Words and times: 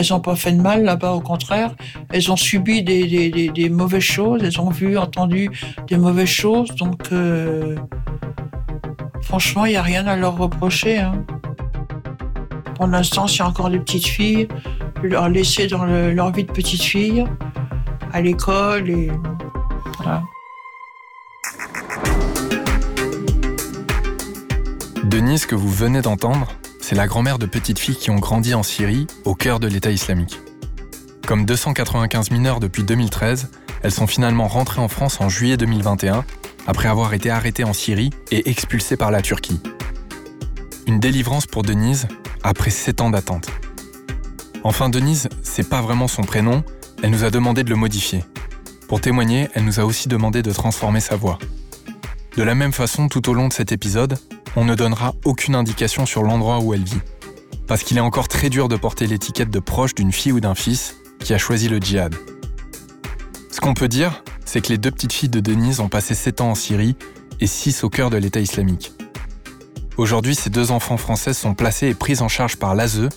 Elles 0.00 0.06
n'ont 0.12 0.20
pas 0.20 0.34
fait 0.34 0.52
de 0.52 0.62
mal 0.62 0.82
là-bas, 0.82 1.12
au 1.12 1.20
contraire. 1.20 1.74
Elles 2.08 2.32
ont 2.32 2.36
subi 2.36 2.82
des, 2.82 3.68
mauvaises 3.68 4.02
choses, 4.02 4.42
elles 4.42 4.58
ont 4.58 4.70
vu, 4.70 4.96
entendu 4.96 5.50
des 5.88 5.98
mauvaises 5.98 6.26
choses. 6.26 6.74
Donc, 6.76 7.12
euh, 7.12 7.76
franchement, 9.20 9.66
il 9.66 9.72
n'y 9.72 9.76
a 9.76 9.82
rien 9.82 10.06
à 10.06 10.16
leur 10.16 10.38
reprocher. 10.38 11.00
Hein. 11.00 11.22
Pour 12.76 12.86
l'instant, 12.86 13.26
a 13.26 13.44
encore 13.44 13.68
des 13.68 13.78
petites 13.78 14.06
filles, 14.06 14.48
leur 15.02 15.28
laisser 15.28 15.66
dans 15.66 15.84
leur 15.84 16.32
vie 16.32 16.44
de 16.44 16.52
petite 16.52 16.82
fille, 16.82 17.26
à 18.10 18.22
l'école 18.22 18.88
et 18.88 19.12
voilà. 19.98 20.22
Denise, 25.04 25.44
que 25.44 25.54
vous 25.54 25.68
venez 25.68 26.00
d'entendre, 26.00 26.48
c'est 26.90 26.96
la 26.96 27.06
grand-mère 27.06 27.38
de 27.38 27.46
petites 27.46 27.78
filles 27.78 27.94
qui 27.94 28.10
ont 28.10 28.16
grandi 28.16 28.52
en 28.52 28.64
Syrie, 28.64 29.06
au 29.24 29.36
cœur 29.36 29.60
de 29.60 29.68
l'État 29.68 29.92
islamique. 29.92 30.40
Comme 31.24 31.46
295 31.46 32.32
mineurs 32.32 32.58
depuis 32.58 32.82
2013, 32.82 33.48
elles 33.84 33.92
sont 33.92 34.08
finalement 34.08 34.48
rentrées 34.48 34.80
en 34.80 34.88
France 34.88 35.20
en 35.20 35.28
juillet 35.28 35.56
2021, 35.56 36.24
après 36.66 36.88
avoir 36.88 37.14
été 37.14 37.30
arrêtées 37.30 37.62
en 37.62 37.74
Syrie 37.74 38.10
et 38.32 38.50
expulsées 38.50 38.96
par 38.96 39.12
la 39.12 39.22
Turquie. 39.22 39.60
Une 40.88 40.98
délivrance 40.98 41.46
pour 41.46 41.62
Denise, 41.62 42.08
après 42.42 42.70
7 42.70 43.02
ans 43.02 43.10
d'attente. 43.10 43.46
Enfin, 44.64 44.88
Denise, 44.88 45.28
c'est 45.44 45.68
pas 45.68 45.82
vraiment 45.82 46.08
son 46.08 46.22
prénom, 46.22 46.64
elle 47.04 47.10
nous 47.10 47.22
a 47.22 47.30
demandé 47.30 47.62
de 47.62 47.70
le 47.70 47.76
modifier. 47.76 48.24
Pour 48.88 49.00
témoigner, 49.00 49.48
elle 49.54 49.64
nous 49.64 49.78
a 49.78 49.84
aussi 49.84 50.08
demandé 50.08 50.42
de 50.42 50.50
transformer 50.50 50.98
sa 50.98 51.14
voix. 51.14 51.38
De 52.36 52.42
la 52.42 52.56
même 52.56 52.72
façon, 52.72 53.06
tout 53.06 53.30
au 53.30 53.32
long 53.32 53.46
de 53.46 53.52
cet 53.52 53.70
épisode, 53.70 54.18
on 54.56 54.64
ne 54.64 54.74
donnera 54.74 55.14
aucune 55.24 55.54
indication 55.54 56.06
sur 56.06 56.22
l'endroit 56.22 56.60
où 56.60 56.74
elle 56.74 56.84
vit. 56.84 57.00
Parce 57.66 57.82
qu'il 57.82 57.96
est 57.96 58.00
encore 58.00 58.28
très 58.28 58.50
dur 58.50 58.68
de 58.68 58.76
porter 58.76 59.06
l'étiquette 59.06 59.50
de 59.50 59.60
proche 59.60 59.94
d'une 59.94 60.12
fille 60.12 60.32
ou 60.32 60.40
d'un 60.40 60.54
fils 60.54 60.96
qui 61.20 61.34
a 61.34 61.38
choisi 61.38 61.68
le 61.68 61.78
djihad. 61.78 62.14
Ce 63.50 63.60
qu'on 63.60 63.74
peut 63.74 63.88
dire, 63.88 64.24
c'est 64.44 64.60
que 64.60 64.68
les 64.68 64.78
deux 64.78 64.90
petites 64.90 65.12
filles 65.12 65.28
de 65.28 65.40
Denise 65.40 65.80
ont 65.80 65.88
passé 65.88 66.14
7 66.14 66.40
ans 66.40 66.50
en 66.50 66.54
Syrie 66.54 66.96
et 67.40 67.46
6 67.46 67.84
au 67.84 67.90
cœur 67.90 68.10
de 68.10 68.16
l'État 68.16 68.40
islamique. 68.40 68.92
Aujourd'hui, 69.96 70.34
ces 70.34 70.50
deux 70.50 70.70
enfants 70.70 70.96
françaises 70.96 71.38
sont 71.38 71.54
placés 71.54 71.88
et 71.88 71.94
prises 71.94 72.22
en 72.22 72.28
charge 72.28 72.56
par 72.56 72.74
l'ASE, 72.74 73.08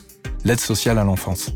l'aide 0.44 0.60
sociale 0.60 1.00
à 1.00 1.04
l'enfance. 1.04 1.52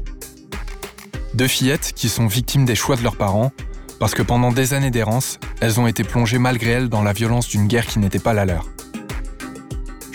Deux 1.34 1.47
fillettes 1.47 1.91
qui 1.94 2.09
sont 2.09 2.28
victimes 2.28 2.66
des 2.66 2.75
choix 2.75 2.95
de 2.95 3.03
leurs 3.03 3.17
parents, 3.17 3.52
parce 4.00 4.16
que 4.16 4.23
pendant 4.23 4.52
des 4.52 4.73
années 4.73 4.91
d'errance, 4.91 5.39
elles 5.59 5.80
ont 5.80 5.88
été 5.88 6.03
plongées 6.03 6.39
malgré 6.39 6.72
elles 6.72 6.89
dans 6.89 7.03
la 7.03 7.14
violence 7.14 7.47
d'une 7.47 7.67
guerre 7.67 7.86
qui 7.86 8.00
n'était 8.00 8.19
pas 8.19 8.34
la 8.34 8.45
leur. 8.45 8.66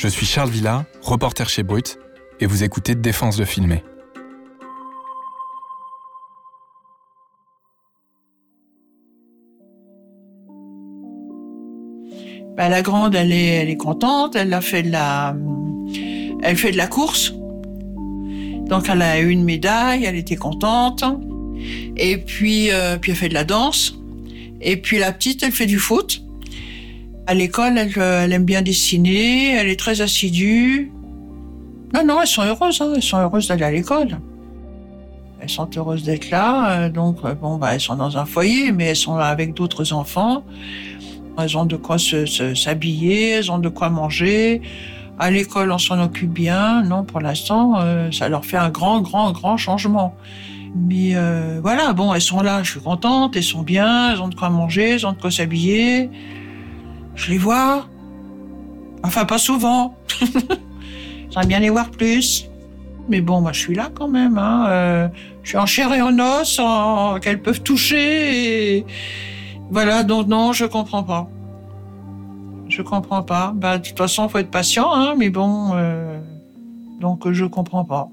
Je 0.02 0.08
suis 0.08 0.26
Charles 0.26 0.50
Villa, 0.50 0.84
reporter 1.00 1.48
chez 1.48 1.62
Brut, 1.62 1.96
et 2.40 2.46
vous 2.46 2.64
écoutez 2.64 2.96
Défense 2.96 3.36
de 3.36 3.44
filmer. 3.44 3.84
Bah, 12.56 12.68
la 12.68 12.82
grande, 12.82 13.14
elle 13.14 13.30
est, 13.30 13.76
contente. 13.76 14.34
Elle 14.34 14.52
a 14.52 14.60
fait 14.60 14.82
de 14.82 14.90
la, 14.90 15.36
elle 16.42 16.56
fait 16.56 16.72
de 16.72 16.76
la 16.76 16.88
course. 16.88 17.32
Donc 18.66 18.88
elle 18.88 19.02
a 19.02 19.20
eu 19.20 19.28
une 19.28 19.44
médaille. 19.44 20.04
Elle 20.04 20.16
était 20.16 20.34
contente. 20.34 21.04
Et 21.96 22.16
puis, 22.16 22.72
euh, 22.72 22.98
puis 22.98 23.12
elle 23.12 23.18
fait 23.18 23.28
de 23.28 23.34
la 23.34 23.44
danse. 23.44 23.94
Et 24.60 24.78
puis 24.78 24.98
la 24.98 25.12
petite, 25.12 25.44
elle 25.44 25.52
fait 25.52 25.66
du 25.66 25.78
foot. 25.78 26.24
À 27.26 27.34
l'école, 27.34 27.78
euh, 27.78 28.24
elle, 28.24 28.32
aime 28.32 28.44
bien 28.44 28.62
dessiner, 28.62 29.52
elle 29.54 29.68
est 29.68 29.78
très 29.78 30.00
assidue. 30.00 30.90
Non, 31.94 32.04
non, 32.04 32.20
elles 32.20 32.26
sont 32.26 32.42
heureuses, 32.42 32.80
hein, 32.80 32.92
elles 32.96 33.02
sont 33.02 33.18
heureuses 33.18 33.46
d'aller 33.46 33.64
à 33.64 33.70
l'école. 33.70 34.18
Elles 35.40 35.48
sont 35.48 35.68
heureuses 35.76 36.02
d'être 36.02 36.30
là, 36.30 36.70
euh, 36.70 36.88
donc 36.88 37.18
euh, 37.24 37.34
bon, 37.34 37.58
bah, 37.58 37.74
elles 37.74 37.80
sont 37.80 37.94
dans 37.94 38.16
un 38.18 38.24
foyer, 38.24 38.72
mais 38.72 38.86
elles 38.86 38.96
sont 38.96 39.16
là 39.16 39.26
avec 39.26 39.54
d'autres 39.54 39.92
enfants. 39.92 40.42
Elles 41.38 41.56
ont 41.56 41.64
de 41.64 41.76
quoi 41.76 41.96
s'habiller, 41.98 43.30
elles 43.30 43.52
ont 43.52 43.58
de 43.58 43.68
quoi 43.68 43.88
manger. 43.88 44.60
À 45.18 45.30
l'école, 45.30 45.70
on 45.70 45.78
s'en 45.78 46.02
occupe 46.02 46.32
bien. 46.32 46.82
Non, 46.82 47.04
pour 47.04 47.20
l'instant, 47.20 47.76
ça 48.10 48.28
leur 48.28 48.44
fait 48.44 48.58
un 48.58 48.68
grand, 48.68 49.00
grand, 49.00 49.32
grand 49.32 49.56
changement. 49.56 50.14
Mais 50.76 51.14
voilà, 51.62 51.94
bon, 51.94 52.12
elles 52.12 52.20
sont 52.20 52.42
là, 52.42 52.62
je 52.62 52.72
suis 52.72 52.80
contente, 52.80 53.34
elles 53.34 53.42
sont 53.42 53.62
bien, 53.62 54.12
elles 54.12 54.20
ont 54.20 54.28
de 54.28 54.34
quoi 54.34 54.50
manger, 54.50 54.90
elles 54.90 55.06
ont 55.06 55.12
de 55.12 55.20
quoi 55.20 55.30
s'habiller. 55.30 56.10
Je 57.14 57.30
les 57.30 57.38
vois. 57.38 57.86
Enfin, 59.02 59.24
pas 59.24 59.38
souvent. 59.38 59.96
J'aimerais 61.30 61.46
bien 61.46 61.60
les 61.60 61.70
voir 61.70 61.90
plus. 61.90 62.48
Mais 63.08 63.20
bon, 63.20 63.40
moi, 63.40 63.52
je 63.52 63.60
suis 63.60 63.74
là 63.74 63.90
quand 63.92 64.08
même. 64.08 64.38
Hein. 64.38 64.66
Euh, 64.68 65.08
je 65.42 65.50
suis 65.50 65.58
en 65.58 65.66
chair 65.66 65.92
et 65.92 66.00
en 66.00 66.18
os, 66.18 66.60
qu'elles 67.20 67.42
peuvent 67.42 67.62
toucher. 67.62 68.84
Voilà, 69.70 70.04
donc 70.04 70.28
non, 70.28 70.52
je 70.52 70.66
comprends 70.66 71.02
pas. 71.02 71.28
Je 72.68 72.82
comprends 72.82 73.22
pas. 73.22 73.52
Bah, 73.54 73.78
de 73.78 73.86
toute 73.86 73.98
façon, 73.98 74.28
faut 74.28 74.38
être 74.38 74.50
patient, 74.50 74.92
hein, 74.92 75.14
mais 75.16 75.30
bon, 75.30 75.72
euh, 75.74 76.18
donc 77.00 77.30
je 77.30 77.44
comprends 77.44 77.84
pas. 77.84 78.08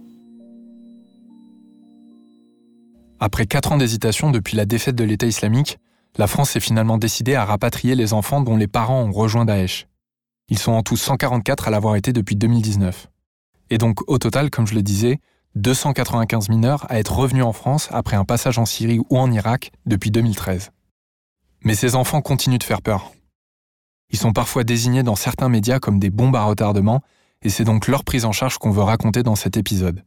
Après 3.20 3.46
quatre 3.46 3.72
ans 3.72 3.78
d'hésitation 3.78 4.32
depuis 4.32 4.56
la 4.56 4.66
défaite 4.66 4.96
de 4.96 5.04
l'État 5.04 5.28
islamique, 5.28 5.78
la 6.18 6.28
France 6.28 6.52
s'est 6.52 6.60
finalement 6.60 6.98
décidée 6.98 7.36
à 7.36 7.46
rapatrier 7.46 7.96
les 7.96 8.14
enfants 8.14 8.42
dont 8.42 8.58
les 8.58 8.68
parents 8.68 9.04
ont 9.04 9.12
rejoint 9.12 9.46
Daesh. 9.46 9.88
Ils 10.50 10.60
sont 10.60 10.72
en 10.72 10.84
tout 10.84 10.98
144 10.98 11.68
à 11.68 11.72
l'avoir 11.72 11.96
été 11.96 12.12
depuis 12.12 12.36
2019. 12.36 13.08
Et 13.70 13.78
donc 13.78 14.00
au 14.08 14.18
total, 14.18 14.50
comme 14.50 14.68
je 14.68 14.74
le 14.74 14.82
disais, 14.82 15.20
295 15.56 16.50
mineurs 16.50 16.86
à 16.90 17.00
être 17.00 17.16
revenus 17.16 17.44
en 17.44 17.54
France 17.54 17.88
après 17.92 18.16
un 18.16 18.26
passage 18.26 18.58
en 18.58 18.66
Syrie 18.66 19.00
ou 19.10 19.18
en 19.18 19.32
Irak 19.32 19.72
depuis 19.86 20.12
2013. 20.12 20.72
Mais 21.64 21.76
ces 21.76 21.96
enfants 21.96 22.22
continuent 22.22 22.58
de 22.58 22.64
faire 22.64 22.82
peur. 22.82 23.12
Ils 24.12 24.18
sont 24.18 24.34
parfois 24.34 24.64
désignés 24.64 25.04
dans 25.04 25.16
certains 25.16 25.50
médias 25.50 25.80
comme 25.80 26.00
des 26.00 26.10
bombes 26.10 26.36
à 26.36 26.44
retardement, 26.44 27.02
et 27.42 27.50
c'est 27.50 27.64
donc 27.64 27.88
leur 27.88 28.04
prise 28.04 28.26
en 28.26 28.32
charge 28.32 28.58
qu'on 28.58 28.72
veut 28.72 28.82
raconter 28.82 29.24
dans 29.24 29.36
cet 29.36 29.58
épisode. 29.58 30.04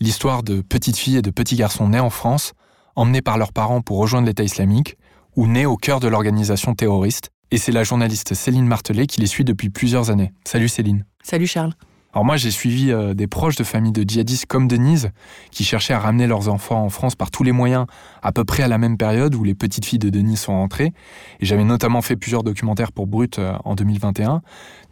L'histoire 0.00 0.42
de 0.42 0.60
petites 0.60 0.98
filles 0.98 1.16
et 1.16 1.22
de 1.22 1.30
petits 1.30 1.56
garçons 1.56 1.88
nés 1.88 2.00
en 2.00 2.10
France, 2.10 2.52
emmenés 2.94 3.22
par 3.22 3.38
leurs 3.38 3.52
parents 3.52 3.80
pour 3.80 3.98
rejoindre 3.98 4.26
l'État 4.26 4.44
islamique, 4.44 4.96
ou 5.36 5.46
nés 5.46 5.66
au 5.66 5.76
cœur 5.76 6.00
de 6.00 6.08
l'organisation 6.08 6.74
terroriste. 6.74 7.30
Et 7.50 7.58
c'est 7.58 7.72
la 7.72 7.84
journaliste 7.84 8.34
Céline 8.34 8.66
Martelet 8.66 9.06
qui 9.06 9.20
les 9.20 9.26
suit 9.26 9.44
depuis 9.44 9.70
plusieurs 9.70 10.10
années. 10.10 10.32
Salut 10.44 10.68
Céline. 10.68 11.04
Salut 11.22 11.46
Charles. 11.46 11.74
Alors 12.12 12.24
moi 12.24 12.38
j'ai 12.38 12.50
suivi 12.50 12.90
euh, 12.90 13.12
des 13.12 13.26
proches 13.26 13.56
de 13.56 13.62
familles 13.62 13.92
de 13.92 14.02
djihadistes 14.02 14.46
comme 14.46 14.68
Denise 14.68 15.10
qui 15.50 15.64
cherchaient 15.64 15.92
à 15.92 15.98
ramener 15.98 16.26
leurs 16.26 16.48
enfants 16.48 16.82
en 16.82 16.88
France 16.88 17.14
par 17.14 17.30
tous 17.30 17.42
les 17.42 17.52
moyens 17.52 17.84
à 18.22 18.32
peu 18.32 18.42
près 18.42 18.62
à 18.62 18.68
la 18.68 18.78
même 18.78 18.96
période 18.96 19.34
où 19.34 19.44
les 19.44 19.54
petites 19.54 19.84
filles 19.84 19.98
de 19.98 20.08
Denise 20.08 20.40
sont 20.40 20.54
rentrées. 20.54 20.94
Et 21.40 21.46
j'avais 21.46 21.64
notamment 21.64 22.00
fait 22.00 22.16
plusieurs 22.16 22.42
documentaires 22.42 22.90
pour 22.90 23.06
Brut 23.06 23.38
euh, 23.38 23.52
en 23.64 23.74
2021. 23.74 24.40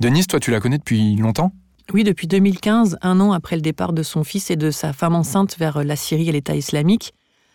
Denise, 0.01 0.27
toi 0.27 0.39
tu 0.39 0.51
la 0.51 0.61
connais 0.61 0.79
depuis 0.79 1.17
longtemps? 1.17 1.53
Oui, 1.93 2.05
depuis 2.05 2.27
2015, 2.27 2.99
un 3.03 3.21
an 3.21 3.33
après 3.33 3.57
le 3.57 3.63
départ 3.63 3.93
de 3.93 4.03
son 4.03 4.25
fils 4.25 4.51
et 4.51 4.57
de 4.57 4.71
sa 4.71 4.93
femme 4.93 5.15
enceinte 5.15 5.57
vers 5.59 5.85
la 5.85 5.97
Syrie 5.97 6.29
et 6.29 6.33
l'État 6.33 6.55
islamique, 6.55 7.13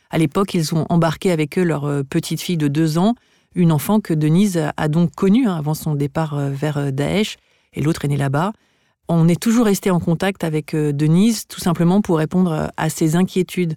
à 0.09 0.17
l'époque, 0.17 0.53
ils 0.53 0.73
ont 0.73 0.85
embarqué 0.89 1.31
avec 1.31 1.57
eux 1.57 1.63
leur 1.63 1.85
euh, 1.85 2.03
petite 2.03 2.41
fille 2.41 2.57
de 2.57 2.67
deux 2.67 2.97
ans, 2.97 3.15
une 3.55 3.71
enfant 3.71 3.99
que 3.99 4.13
Denise 4.13 4.59
a 4.75 4.88
donc 4.88 5.13
connue 5.15 5.47
hein, 5.47 5.56
avant 5.56 5.73
son 5.73 5.95
départ 5.95 6.38
euh, 6.38 6.50
vers 6.50 6.77
euh, 6.77 6.91
Daesh, 6.91 7.38
et 7.73 7.81
l'autre 7.81 8.06
est 8.06 8.07
née 8.07 8.17
là-bas. 8.17 8.53
On 9.07 9.27
est 9.27 9.39
toujours 9.39 9.65
resté 9.65 9.91
en 9.91 10.00
contact 10.00 10.44
avec 10.44 10.75
Denise, 10.75 11.47
tout 11.47 11.59
simplement 11.59 12.00
pour 12.00 12.19
répondre 12.19 12.69
à 12.77 12.89
ses 12.91 13.15
inquiétudes. 13.15 13.75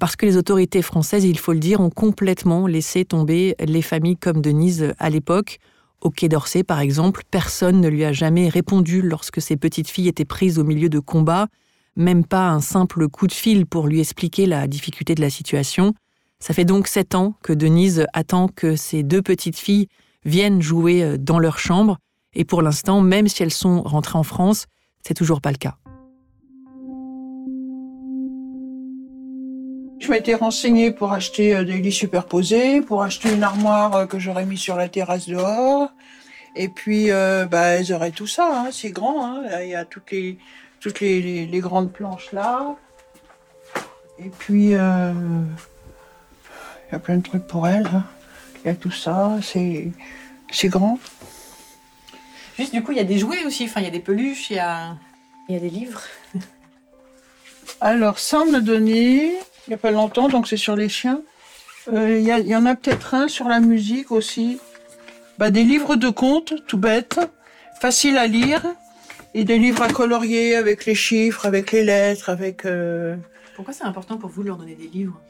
Parce 0.00 0.16
que 0.16 0.26
les 0.26 0.36
autorités 0.36 0.82
françaises, 0.82 1.24
il 1.24 1.38
faut 1.38 1.52
le 1.52 1.60
dire, 1.60 1.80
ont 1.80 1.90
complètement 1.90 2.66
laissé 2.66 3.04
tomber 3.04 3.54
les 3.60 3.82
familles 3.82 4.16
comme 4.16 4.40
Denise 4.40 4.92
à 4.98 5.08
l'époque. 5.08 5.60
Au 6.00 6.10
Quai 6.10 6.28
d'Orsay, 6.28 6.64
par 6.64 6.80
exemple, 6.80 7.22
personne 7.30 7.80
ne 7.80 7.88
lui 7.88 8.04
a 8.04 8.12
jamais 8.12 8.48
répondu 8.48 9.02
lorsque 9.02 9.40
ses 9.40 9.56
petites 9.56 9.88
filles 9.88 10.08
étaient 10.08 10.24
prises 10.24 10.58
au 10.58 10.64
milieu 10.64 10.88
de 10.88 10.98
combats 10.98 11.46
même 11.96 12.24
pas 12.24 12.48
un 12.48 12.60
simple 12.60 13.08
coup 13.08 13.26
de 13.26 13.32
fil 13.32 13.66
pour 13.66 13.86
lui 13.86 14.00
expliquer 14.00 14.46
la 14.46 14.66
difficulté 14.66 15.14
de 15.14 15.20
la 15.20 15.30
situation. 15.30 15.94
Ça 16.38 16.54
fait 16.54 16.64
donc 16.64 16.86
sept 16.86 17.14
ans 17.14 17.34
que 17.42 17.52
Denise 17.52 18.06
attend 18.12 18.48
que 18.48 18.76
ses 18.76 19.02
deux 19.02 19.22
petites 19.22 19.58
filles 19.58 19.88
viennent 20.24 20.62
jouer 20.62 21.02
euh, 21.02 21.16
dans 21.18 21.38
leur 21.38 21.58
chambre, 21.58 21.98
et 22.34 22.44
pour 22.44 22.62
l'instant, 22.62 23.00
même 23.00 23.28
si 23.28 23.42
elles 23.42 23.52
sont 23.52 23.82
rentrées 23.82 24.18
en 24.18 24.22
France, 24.22 24.66
c'est 25.02 25.14
toujours 25.14 25.40
pas 25.40 25.50
le 25.50 25.56
cas. 25.56 25.76
Je 29.98 30.10
m'étais 30.10 30.34
renseignée 30.34 30.90
pour 30.90 31.12
acheter 31.12 31.56
euh, 31.56 31.64
des 31.64 31.78
lits 31.78 31.92
superposés, 31.92 32.82
pour 32.82 33.02
acheter 33.02 33.32
une 33.32 33.42
armoire 33.42 33.96
euh, 33.96 34.06
que 34.06 34.18
j'aurais 34.18 34.44
mis 34.44 34.58
sur 34.58 34.76
la 34.76 34.88
terrasse 34.88 35.26
dehors. 35.26 35.90
Et 36.54 36.68
puis, 36.68 37.10
euh, 37.10 37.46
bah, 37.46 37.68
elles 37.68 37.92
auraient 37.92 38.10
tout 38.10 38.26
ça. 38.26 38.48
Hein, 38.52 38.68
c'est 38.72 38.90
grand. 38.90 39.26
Hein. 39.26 39.42
Il 39.62 39.70
y 39.70 39.74
a 39.74 39.84
toutes 39.84 40.10
les, 40.10 40.38
toutes 40.86 41.00
les, 41.00 41.20
les- 41.20 41.46
les 41.46 41.58
grandes 41.58 41.92
planches 41.92 42.30
là. 42.30 42.76
Et 44.20 44.28
puis, 44.30 44.74
euh, 44.74 45.12
il 46.88 46.92
y 46.92 46.94
a 46.94 46.98
plein 47.00 47.16
de 47.16 47.22
trucs 47.22 47.44
pour 47.48 47.66
elles. 47.66 47.88
hein. 47.92 48.04
Il 48.64 48.68
y 48.68 48.70
a 48.70 48.74
tout 48.76 48.92
ça. 48.92 49.32
C'est, 49.42 49.90
c'est 50.52 50.68
grand. 50.68 51.00
Juste, 52.56 52.72
du 52.72 52.84
coup, 52.84 52.92
il 52.92 52.98
y 52.98 53.00
a 53.00 53.04
des 53.04 53.18
jouets 53.18 53.44
aussi. 53.44 53.64
Enfin, 53.64 53.80
il 53.80 53.84
y 53.84 53.88
a 53.88 53.90
des 53.90 53.98
peluches, 54.00 54.50
il 54.50 54.56
y 54.56 54.58
a, 54.60 54.96
il 55.48 55.54
y 55.56 55.58
a 55.58 55.60
des 55.60 55.70
livres. 55.70 56.02
Alors, 57.80 58.20
ça, 58.20 58.40
on 58.40 58.46
me 58.52 58.60
donné 58.60 59.32
il 59.66 59.70
n'y 59.70 59.74
a 59.74 59.78
pas 59.78 59.90
longtemps, 59.90 60.28
donc 60.28 60.46
c'est 60.46 60.56
sur 60.56 60.76
les 60.76 60.88
chiens. 60.88 61.20
Euh, 61.92 62.20
Il 62.20 62.24
y, 62.24 62.48
y 62.50 62.54
en 62.54 62.64
a 62.64 62.76
peut-être 62.76 63.14
un 63.14 63.26
sur 63.26 63.48
la 63.48 63.58
musique 63.58 64.12
aussi. 64.12 64.60
Bah, 65.38 65.50
des 65.50 65.64
livres 65.64 65.96
de 65.96 66.08
contes, 66.10 66.54
tout 66.68 66.78
bêtes, 66.78 67.18
faciles 67.80 68.16
à 68.18 68.28
lire, 68.28 68.62
et 69.38 69.44
des 69.44 69.58
livres 69.58 69.82
à 69.82 69.88
colorier 69.88 70.56
avec 70.56 70.86
les 70.86 70.94
chiffres, 70.94 71.44
avec 71.46 71.70
les 71.72 71.84
lettres, 71.84 72.30
avec... 72.30 72.64
euh, 72.64 73.16
Pourquoi 73.54 73.74
c'est 73.74 73.84
important 73.84 74.16
pour 74.16 74.30
vous 74.30 74.42
de 74.42 74.48
leur 74.48 74.56
donner 74.56 74.74
des 74.74 74.88
livres? 74.88 75.20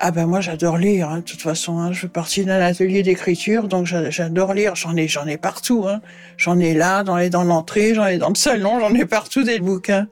Ah 0.00 0.12
ben 0.12 0.26
moi 0.26 0.40
j'adore 0.40 0.78
lire, 0.78 1.10
hein, 1.10 1.18
de 1.18 1.22
toute 1.24 1.42
façon. 1.42 1.78
Hein. 1.78 1.92
Je 1.92 2.00
fais 2.02 2.08
partie 2.08 2.44
d'un 2.44 2.60
atelier 2.60 3.02
d'écriture, 3.02 3.66
donc 3.66 3.84
j'a- 3.84 4.10
j'adore 4.10 4.54
lire. 4.54 4.76
J'en 4.76 4.96
ai, 4.96 5.08
j'en 5.08 5.26
ai 5.26 5.36
partout. 5.36 5.86
Hein. 5.88 6.00
J'en 6.36 6.58
ai 6.58 6.72
là, 6.72 7.02
j'en 7.04 7.18
ai 7.18 7.30
dans 7.30 7.42
l'entrée, 7.42 7.94
j'en 7.94 8.06
ai 8.06 8.16
dans 8.16 8.28
le 8.28 8.36
salon, 8.36 8.78
j'en 8.80 8.94
ai 8.94 9.04
partout 9.04 9.42
des 9.42 9.58
bouquins. 9.58 10.06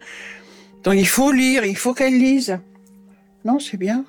Donc 0.82 0.94
il 0.96 1.06
faut 1.08 1.30
lire, 1.32 1.64
il 1.64 1.76
faut 1.76 1.94
qu'elle 1.94 2.18
lise. 2.18 2.58
Non, 3.44 3.60
c'est 3.60 3.76
bien. 3.76 4.04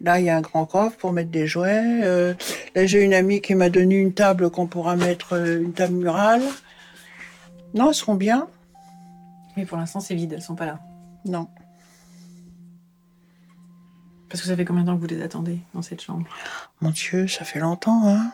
Là, 0.00 0.20
il 0.20 0.26
y 0.26 0.30
a 0.30 0.36
un 0.36 0.40
grand 0.40 0.66
coffre 0.66 0.96
pour 0.96 1.12
mettre 1.12 1.30
des 1.30 1.46
jouets. 1.48 1.82
Euh, 2.04 2.32
là, 2.76 2.86
j'ai 2.86 3.02
une 3.02 3.14
amie 3.14 3.40
qui 3.40 3.54
m'a 3.56 3.70
donné 3.70 3.96
une 3.96 4.14
table 4.14 4.50
qu'on 4.50 4.66
pourra 4.68 4.94
mettre, 4.96 5.34
euh, 5.34 5.60
une 5.62 5.72
table 5.72 5.94
murale. 5.94 6.42
Non, 7.74 7.88
elles 7.88 7.94
seront 7.94 8.14
bien. 8.14 8.48
Mais 9.56 9.64
pour 9.66 9.76
l'instant, 9.78 10.00
c'est 10.00 10.14
vide, 10.14 10.32
elles 10.32 10.42
sont 10.42 10.54
pas 10.54 10.66
là. 10.66 10.80
Non. 11.24 11.48
Parce 14.28 14.40
que 14.40 14.48
ça 14.48 14.56
fait 14.56 14.64
combien 14.64 14.82
de 14.82 14.86
temps 14.88 14.96
que 14.96 15.00
vous 15.00 15.06
les 15.06 15.22
attendez 15.22 15.58
dans 15.74 15.82
cette 15.82 16.00
chambre? 16.00 16.26
Mon 16.80 16.90
Dieu, 16.90 17.28
ça 17.28 17.44
fait 17.44 17.58
longtemps, 17.60 18.08
hein. 18.08 18.32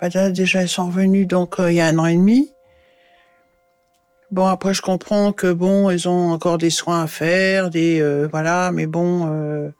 Bah, 0.00 0.08
là, 0.14 0.30
déjà, 0.30 0.60
elles 0.62 0.68
sont 0.68 0.86
revenues, 0.86 1.26
donc, 1.26 1.58
euh, 1.58 1.72
il 1.72 1.76
y 1.76 1.80
a 1.80 1.86
un 1.86 1.98
an 1.98 2.06
et 2.06 2.14
demi. 2.14 2.52
Bon, 4.30 4.46
après, 4.46 4.74
je 4.74 4.82
comprends 4.82 5.32
que, 5.32 5.50
bon, 5.50 5.88
elles 5.88 6.08
ont 6.08 6.30
encore 6.30 6.58
des 6.58 6.68
soins 6.70 7.02
à 7.02 7.06
faire, 7.06 7.70
des, 7.70 8.00
euh, 8.00 8.28
voilà, 8.30 8.70
mais 8.70 8.86
bon, 8.86 9.26
euh, 9.32 9.70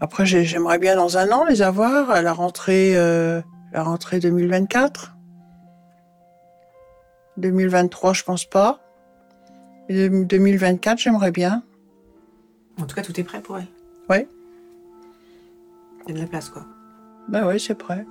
après, 0.00 0.24
j'ai- 0.24 0.44
j'aimerais 0.44 0.78
bien 0.78 0.94
dans 0.94 1.18
un 1.18 1.30
an 1.32 1.44
les 1.44 1.62
avoir 1.62 2.10
à 2.10 2.22
la 2.22 2.32
rentrée, 2.32 2.96
euh, 2.96 3.42
la 3.72 3.82
rentrée 3.82 4.20
2024. 4.20 5.15
2023, 7.38 8.12
je 8.14 8.22
pense 8.22 8.44
pas. 8.44 8.80
Et 9.88 10.08
2024, 10.08 10.98
j'aimerais 10.98 11.30
bien. 11.30 11.62
En 12.80 12.86
tout 12.86 12.96
cas, 12.96 13.02
tout 13.02 13.18
est 13.18 13.24
prêt 13.24 13.40
pour 13.40 13.58
elles. 13.58 13.68
Ouais. 14.10 14.28
Il 16.06 16.10
y 16.10 16.12
a 16.12 16.14
de 16.14 16.20
la 16.20 16.28
place, 16.28 16.48
quoi. 16.48 16.66
Bah 17.28 17.46
ouais, 17.46 17.58
c'est 17.58 17.74
prêt. 17.74 18.04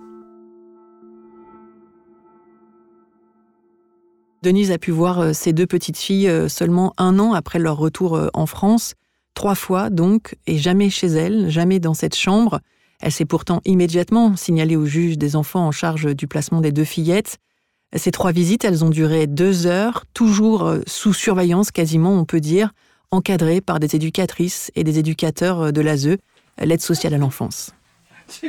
Denise 4.46 4.72
a 4.72 4.78
pu 4.78 4.92
voir 4.92 5.20
euh, 5.22 5.34
ses 5.34 5.54
deux 5.54 5.66
petites 5.66 5.98
filles 5.98 6.28
euh, 6.28 6.48
seulement 6.48 6.94
un 6.98 7.18
an 7.18 7.34
après 7.34 7.58
leur 7.58 7.78
retour 7.78 8.16
euh, 8.16 8.28
en 8.36 8.46
France, 8.46 8.94
trois 9.34 9.56
fois 9.56 9.90
donc, 9.90 10.36
et 10.46 10.60
jamais 10.60 10.92
chez 10.92 11.08
elle, 11.08 11.50
jamais 11.50 11.80
dans 11.80 11.96
cette 11.96 12.16
chambre. 12.16 12.60
Elle 13.00 13.12
s'est 13.12 13.26
pourtant 13.26 13.62
immédiatement 13.66 14.36
signalée 14.36 14.76
au 14.76 14.86
juge 14.86 15.18
des 15.18 15.36
enfants 15.36 15.66
en 15.66 15.72
charge 15.72 16.16
du 16.16 16.28
placement 16.28 16.62
des 16.62 16.72
deux 16.72 16.84
fillettes. 16.84 17.40
Ces 17.96 18.12
trois 18.12 18.32
visites, 18.32 18.66
elles 18.66 18.84
ont 18.84 18.90
duré 18.90 19.28
deux 19.28 19.68
heures, 19.68 20.06
toujours 20.14 20.64
euh, 20.64 20.82
sous 20.86 21.14
surveillance 21.14 21.72
quasiment, 21.72 22.14
on 22.14 22.26
peut 22.26 22.42
dire, 22.42 22.72
encadrées 23.12 23.62
par 23.62 23.80
des 23.80 23.96
éducatrices 23.96 24.72
et 24.76 24.84
des 24.84 25.00
éducateurs 25.00 25.62
euh, 25.62 25.72
de 25.72 25.82
l'ASE, 25.82 26.18
l'aide 26.60 26.82
sociale 26.82 27.14
à 27.14 27.18
l'enfance. 27.18 27.72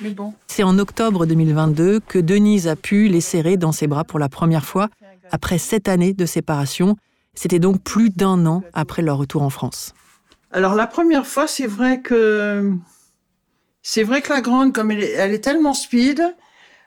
Mais 0.00 0.10
bon. 0.10 0.34
C'est 0.46 0.62
en 0.62 0.78
octobre 0.78 1.26
2022 1.26 2.00
que 2.00 2.18
Denise 2.18 2.68
a 2.68 2.76
pu 2.76 3.08
les 3.08 3.20
serrer 3.20 3.56
dans 3.56 3.72
ses 3.72 3.86
bras 3.86 4.04
pour 4.04 4.18
la 4.18 4.28
première 4.30 4.64
fois, 4.64 4.88
après 5.30 5.58
sept 5.58 5.88
années 5.88 6.14
de 6.14 6.26
séparation. 6.26 6.96
C'était 7.34 7.58
donc 7.58 7.82
plus 7.82 8.10
d'un 8.10 8.46
an 8.46 8.62
après 8.72 9.02
leur 9.02 9.18
retour 9.18 9.42
en 9.42 9.50
France. 9.50 9.94
Alors 10.52 10.74
la 10.74 10.86
première 10.86 11.26
fois, 11.26 11.46
c'est 11.46 11.66
vrai 11.66 12.00
que 12.00 12.72
c'est 13.82 14.02
vrai 14.02 14.22
que 14.22 14.32
la 14.32 14.40
grande, 14.40 14.72
comme 14.72 14.90
elle 14.90 15.04
est, 15.04 15.12
elle 15.12 15.32
est 15.32 15.44
tellement 15.44 15.74
speed, 15.74 16.22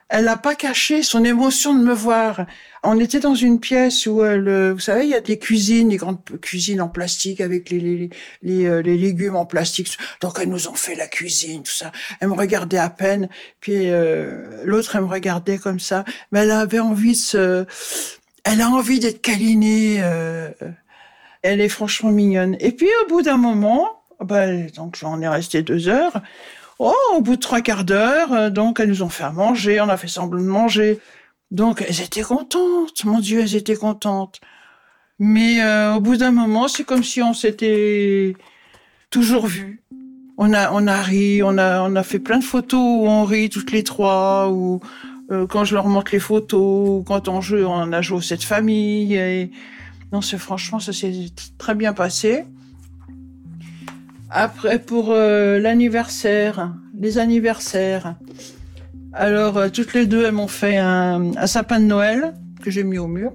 elle 0.08 0.26
n'a 0.26 0.36
pas 0.36 0.54
caché 0.54 1.02
son 1.02 1.24
émotion 1.24 1.74
de 1.74 1.82
me 1.82 1.94
voir. 1.94 2.46
On 2.82 3.00
était 3.00 3.20
dans 3.20 3.34
une 3.34 3.58
pièce 3.58 4.06
où, 4.06 4.22
elle, 4.22 4.48
euh, 4.48 4.72
vous 4.74 4.80
savez, 4.80 5.04
il 5.04 5.10
y 5.10 5.14
a 5.14 5.20
des 5.20 5.38
cuisines, 5.38 5.88
des 5.88 5.96
grandes 5.96 6.22
cuisines 6.40 6.80
en 6.80 6.88
plastique 6.88 7.40
avec 7.40 7.70
les 7.70 7.80
les, 7.80 8.10
les, 8.42 8.66
euh, 8.66 8.82
les 8.82 8.96
légumes 8.96 9.36
en 9.36 9.46
plastique. 9.46 9.96
Donc 10.20 10.38
elles 10.40 10.48
nous 10.50 10.68
ont 10.68 10.74
fait 10.74 10.94
la 10.94 11.06
cuisine, 11.06 11.62
tout 11.62 11.72
ça. 11.72 11.92
Elle 12.20 12.28
me 12.28 12.34
regardait 12.34 12.78
à 12.78 12.90
peine, 12.90 13.28
puis 13.60 13.90
euh, 13.90 14.62
l'autre 14.64 14.96
elle 14.96 15.02
me 15.02 15.08
regardait 15.08 15.58
comme 15.58 15.80
ça, 15.80 16.04
mais 16.30 16.40
elle 16.40 16.50
avait 16.50 16.80
envie 16.80 17.12
de 17.12 17.16
se, 17.16 17.66
elle 18.44 18.60
a 18.60 18.68
envie 18.68 19.00
d'être 19.00 19.22
câlinée. 19.22 19.98
euh, 20.02 20.50
elle 21.44 21.60
est 21.60 21.68
franchement 21.68 22.10
mignonne. 22.10 22.56
Et 22.58 22.72
puis 22.72 22.88
au 23.04 23.08
bout 23.08 23.22
d'un 23.22 23.36
moment, 23.36 24.02
ben, 24.20 24.66
donc 24.76 24.96
j'en 24.96 25.20
ai 25.20 25.28
resté 25.28 25.62
deux 25.62 25.88
heures. 25.88 26.22
Oh, 26.78 26.94
au 27.14 27.20
bout 27.20 27.36
de 27.36 27.40
trois 27.40 27.60
quarts 27.60 27.84
d'heure, 27.84 28.32
euh, 28.32 28.50
donc 28.50 28.80
elles 28.80 28.88
nous 28.88 29.02
ont 29.02 29.08
fait 29.08 29.24
à 29.24 29.30
manger, 29.30 29.80
on 29.80 29.88
a 29.88 29.96
fait 29.96 30.08
semblant 30.08 30.40
de 30.40 30.46
manger. 30.46 30.98
Donc 31.50 31.84
elles 31.86 32.00
étaient 32.00 32.22
contentes, 32.22 33.04
mon 33.04 33.20
Dieu, 33.20 33.40
elles 33.40 33.54
étaient 33.56 33.76
contentes. 33.76 34.40
Mais 35.18 35.62
euh, 35.62 35.94
au 35.94 36.00
bout 36.00 36.16
d'un 36.16 36.32
moment, 36.32 36.66
c'est 36.68 36.84
comme 36.84 37.04
si 37.04 37.22
on 37.22 37.34
s'était 37.34 38.34
toujours 39.10 39.46
vus. 39.46 39.82
On 40.36 40.52
a, 40.52 40.72
on 40.72 40.84
ri, 41.02 41.42
on 41.44 41.58
a, 41.58 41.82
on 41.82 41.94
a 41.94 42.02
fait 42.02 42.18
plein 42.18 42.38
de 42.38 42.44
photos 42.44 42.80
où 42.80 43.06
on 43.08 43.24
rit 43.24 43.50
toutes 43.50 43.70
les 43.70 43.84
trois, 43.84 44.50
ou 44.50 44.80
euh, 45.30 45.46
quand 45.46 45.64
je 45.64 45.74
leur 45.74 45.86
montre 45.86 46.10
les 46.12 46.18
photos, 46.18 46.88
ou 47.00 47.04
quand 47.06 47.28
on 47.28 47.40
joue, 47.40 47.58
on 47.58 47.92
a 47.92 48.02
joué 48.02 48.20
cette 48.20 48.42
famille. 48.42 49.14
Et... 49.14 49.52
Non, 50.12 50.20
c'est 50.20 50.38
franchement, 50.38 50.80
ça 50.80 50.92
s'est 50.92 51.28
très 51.56 51.76
bien 51.76 51.92
passé. 51.92 52.44
Après, 54.36 54.80
pour 54.80 55.12
euh, 55.12 55.60
l'anniversaire, 55.60 56.74
les 56.98 57.18
anniversaires, 57.18 58.16
alors 59.12 59.56
euh, 59.58 59.68
toutes 59.68 59.94
les 59.94 60.06
deux, 60.08 60.24
elles 60.24 60.32
m'ont 60.32 60.48
fait 60.48 60.76
un, 60.76 61.36
un 61.36 61.46
sapin 61.46 61.78
de 61.78 61.84
Noël 61.84 62.34
que 62.60 62.68
j'ai 62.68 62.82
mis 62.82 62.98
au 62.98 63.06
mur. 63.06 63.32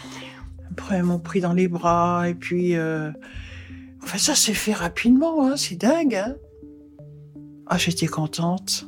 Après, 0.70 0.96
elles 0.96 1.02
m'ont 1.02 1.18
pris 1.18 1.42
dans 1.42 1.52
les 1.52 1.68
bras 1.68 2.30
et 2.30 2.34
puis, 2.34 2.76
euh, 2.76 3.10
enfin, 4.02 4.16
ça 4.16 4.34
s'est 4.34 4.54
fait 4.54 4.72
rapidement, 4.72 5.46
hein, 5.46 5.58
c'est 5.58 5.76
dingue. 5.76 6.14
Hein 6.14 6.36
ah, 7.66 7.76
j'étais 7.76 8.06
contente. 8.06 8.86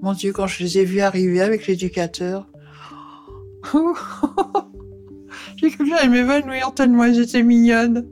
Mon 0.00 0.14
Dieu, 0.14 0.32
quand 0.32 0.48
je 0.48 0.64
les 0.64 0.78
ai 0.78 0.84
vues 0.84 1.00
arriver 1.00 1.42
avec 1.42 1.68
l'éducateur. 1.68 2.48
J'ai 5.56 5.70
cru 5.70 5.84
que 5.84 5.90
j'allais 5.90 6.08
m'évanouir 6.08 6.74
tellement 6.74 7.04
elles 7.04 7.20
étaient 7.20 7.44
mignonnes. 7.44 8.08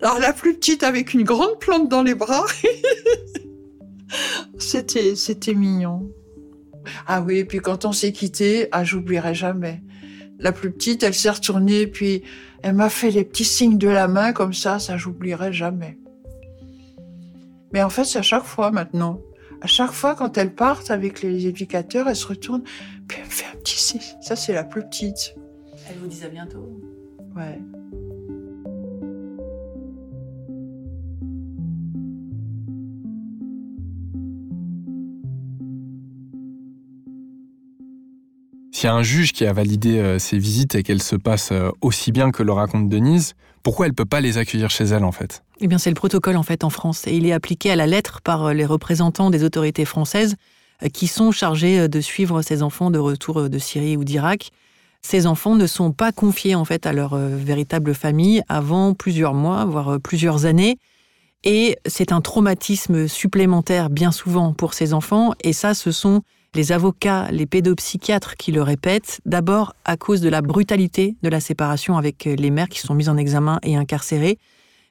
Alors 0.00 0.18
la 0.18 0.32
plus 0.32 0.54
petite 0.54 0.82
avec 0.82 1.14
une 1.14 1.22
grande 1.22 1.58
plante 1.58 1.88
dans 1.88 2.02
les 2.02 2.14
bras. 2.14 2.44
c'était, 4.58 5.14
c'était 5.14 5.54
mignon. 5.54 6.10
Ah 7.06 7.22
oui, 7.22 7.38
et 7.38 7.44
puis 7.44 7.58
quand 7.58 7.84
on 7.84 7.92
s'est 7.92 8.12
quitté, 8.12 8.68
ah 8.72 8.84
j'oublierai 8.84 9.34
jamais. 9.34 9.82
La 10.38 10.52
plus 10.52 10.70
petite, 10.70 11.02
elle 11.02 11.14
s'est 11.14 11.30
retournée, 11.30 11.86
puis 11.86 12.22
elle 12.62 12.74
m'a 12.74 12.90
fait 12.90 13.10
les 13.10 13.24
petits 13.24 13.44
signes 13.44 13.78
de 13.78 13.88
la 13.88 14.08
main 14.08 14.32
comme 14.32 14.52
ça, 14.52 14.78
ça 14.78 14.96
j'oublierai 14.96 15.52
jamais. 15.52 15.98
Mais 17.72 17.82
en 17.82 17.90
fait, 17.90 18.04
c'est 18.04 18.18
à 18.18 18.22
chaque 18.22 18.44
fois 18.44 18.70
maintenant. 18.70 19.20
À 19.60 19.66
chaque 19.66 19.92
fois, 19.92 20.14
quand 20.14 20.36
elles 20.36 20.54
partent 20.54 20.90
avec 20.90 21.22
les 21.22 21.46
éducateurs, 21.46 22.08
elles 22.08 22.16
se 22.16 22.26
retournent, 22.26 22.64
puis 23.08 23.18
elle 23.18 23.26
me 23.26 23.30
fait 23.30 23.46
un 23.52 23.58
petit 23.58 23.80
signe. 23.80 24.00
Ça, 24.20 24.36
c'est 24.36 24.52
la 24.52 24.64
plus 24.64 24.82
petite. 24.82 25.34
Elle 25.88 25.96
vous 25.98 26.06
dit 26.06 26.22
à 26.24 26.28
bientôt? 26.28 26.80
Ouais. 27.34 27.58
Y 38.84 38.86
a 38.86 38.92
un 38.92 39.02
juge 39.02 39.32
qui 39.32 39.46
a 39.46 39.52
validé 39.54 39.98
euh, 39.98 40.18
ces 40.18 40.36
visites 40.36 40.74
et 40.74 40.82
qu'elles 40.82 41.02
se 41.02 41.16
passent 41.16 41.52
euh, 41.52 41.70
aussi 41.80 42.12
bien 42.12 42.30
que 42.30 42.42
le 42.42 42.52
raconte 42.52 42.90
Denise, 42.90 43.32
pourquoi 43.62 43.86
elle 43.86 43.94
peut 43.94 44.04
pas 44.04 44.20
les 44.20 44.36
accueillir 44.36 44.68
chez 44.68 44.84
elle 44.84 45.04
en 45.04 45.10
fait? 45.10 45.42
Eh 45.60 45.68
bien, 45.68 45.78
c'est 45.78 45.88
le 45.88 45.94
protocole 45.94 46.36
en 46.36 46.42
fait 46.42 46.64
en 46.64 46.68
France 46.68 47.06
et 47.06 47.16
il 47.16 47.24
est 47.24 47.32
appliqué 47.32 47.70
à 47.70 47.76
la 47.76 47.86
lettre 47.86 48.20
par 48.20 48.44
euh, 48.44 48.52
les 48.52 48.66
représentants 48.66 49.30
des 49.30 49.42
autorités 49.42 49.86
françaises 49.86 50.36
qui 50.92 51.06
sont 51.06 51.32
chargés 51.32 51.88
de 51.88 52.00
suivre 52.02 52.42
ces 52.42 52.62
enfants 52.62 52.90
de 52.90 52.98
retour 52.98 53.48
de 53.48 53.58
Syrie 53.58 53.96
ou 53.96 54.04
d'Irak. 54.04 54.50
ces 55.00 55.26
enfants 55.26 55.54
ne 55.54 55.66
sont 55.66 55.92
pas 55.92 56.12
confiés 56.12 56.56
en 56.56 56.66
fait 56.66 56.84
à 56.84 56.92
leur 56.92 57.16
véritable 57.16 57.94
famille 57.94 58.42
avant 58.48 58.92
plusieurs 58.92 59.32
mois, 59.32 59.64
voire 59.64 59.98
plusieurs 60.00 60.44
années. 60.44 60.76
Et 61.44 61.78
c'est 61.86 62.12
un 62.12 62.20
traumatisme 62.20 63.06
supplémentaire 63.06 63.88
bien 63.88 64.12
souvent 64.12 64.52
pour 64.52 64.74
ces 64.74 64.92
enfants. 64.92 65.32
Et 65.42 65.54
ça, 65.54 65.74
ce 65.74 65.92
sont 65.92 66.22
les 66.54 66.72
avocats, 66.72 67.28
les 67.30 67.46
pédopsychiatres 67.46 68.36
qui 68.36 68.52
le 68.52 68.62
répètent, 68.62 69.20
d'abord 69.26 69.74
à 69.84 69.96
cause 69.96 70.20
de 70.20 70.28
la 70.28 70.40
brutalité 70.40 71.16
de 71.22 71.28
la 71.28 71.40
séparation 71.40 71.96
avec 71.96 72.24
les 72.24 72.50
mères 72.50 72.68
qui 72.68 72.80
sont 72.80 72.94
mises 72.94 73.08
en 73.08 73.16
examen 73.16 73.58
et 73.62 73.76
incarcérées, 73.76 74.38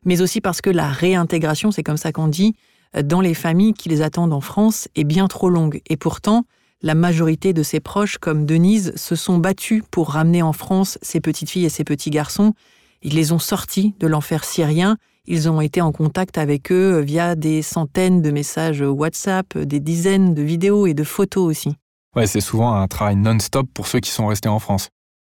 mais 0.05 0.21
aussi 0.21 0.41
parce 0.41 0.61
que 0.61 0.69
la 0.69 0.87
réintégration, 0.87 1.71
c'est 1.71 1.83
comme 1.83 1.97
ça 1.97 2.11
qu'on 2.11 2.27
dit, 2.27 2.55
dans 3.01 3.21
les 3.21 3.33
familles 3.33 3.73
qui 3.73 3.89
les 3.89 4.01
attendent 4.01 4.33
en 4.33 4.41
France 4.41 4.87
est 4.95 5.03
bien 5.03 5.27
trop 5.27 5.49
longue. 5.49 5.81
Et 5.87 5.97
pourtant, 5.97 6.45
la 6.81 6.95
majorité 6.95 7.53
de 7.53 7.63
ses 7.63 7.79
proches, 7.79 8.17
comme 8.17 8.45
Denise, 8.45 8.93
se 8.95 9.15
sont 9.15 9.37
battus 9.37 9.83
pour 9.89 10.09
ramener 10.09 10.41
en 10.41 10.53
France 10.53 10.99
ses 11.01 11.21
petites 11.21 11.49
filles 11.49 11.65
et 11.65 11.69
ses 11.69 11.85
petits 11.85 12.09
garçons. 12.09 12.53
Ils 13.01 13.15
les 13.15 13.31
ont 13.31 13.39
sortis 13.39 13.95
de 13.99 14.07
l'enfer 14.07 14.43
syrien. 14.43 14.97
Ils 15.25 15.49
ont 15.49 15.61
été 15.61 15.79
en 15.79 15.93
contact 15.93 16.37
avec 16.37 16.71
eux 16.71 16.99
via 16.99 17.35
des 17.35 17.61
centaines 17.61 18.21
de 18.21 18.29
messages 18.29 18.81
WhatsApp, 18.81 19.57
des 19.57 19.79
dizaines 19.79 20.33
de 20.33 20.41
vidéos 20.41 20.85
et 20.85 20.93
de 20.93 21.05
photos 21.05 21.45
aussi. 21.45 21.77
Ouais, 22.15 22.27
c'est 22.27 22.41
souvent 22.41 22.73
un 22.73 22.87
travail 22.87 23.15
non-stop 23.15 23.67
pour 23.73 23.87
ceux 23.87 24.01
qui 24.01 24.11
sont 24.11 24.27
restés 24.27 24.49
en 24.49 24.59
France. 24.59 24.89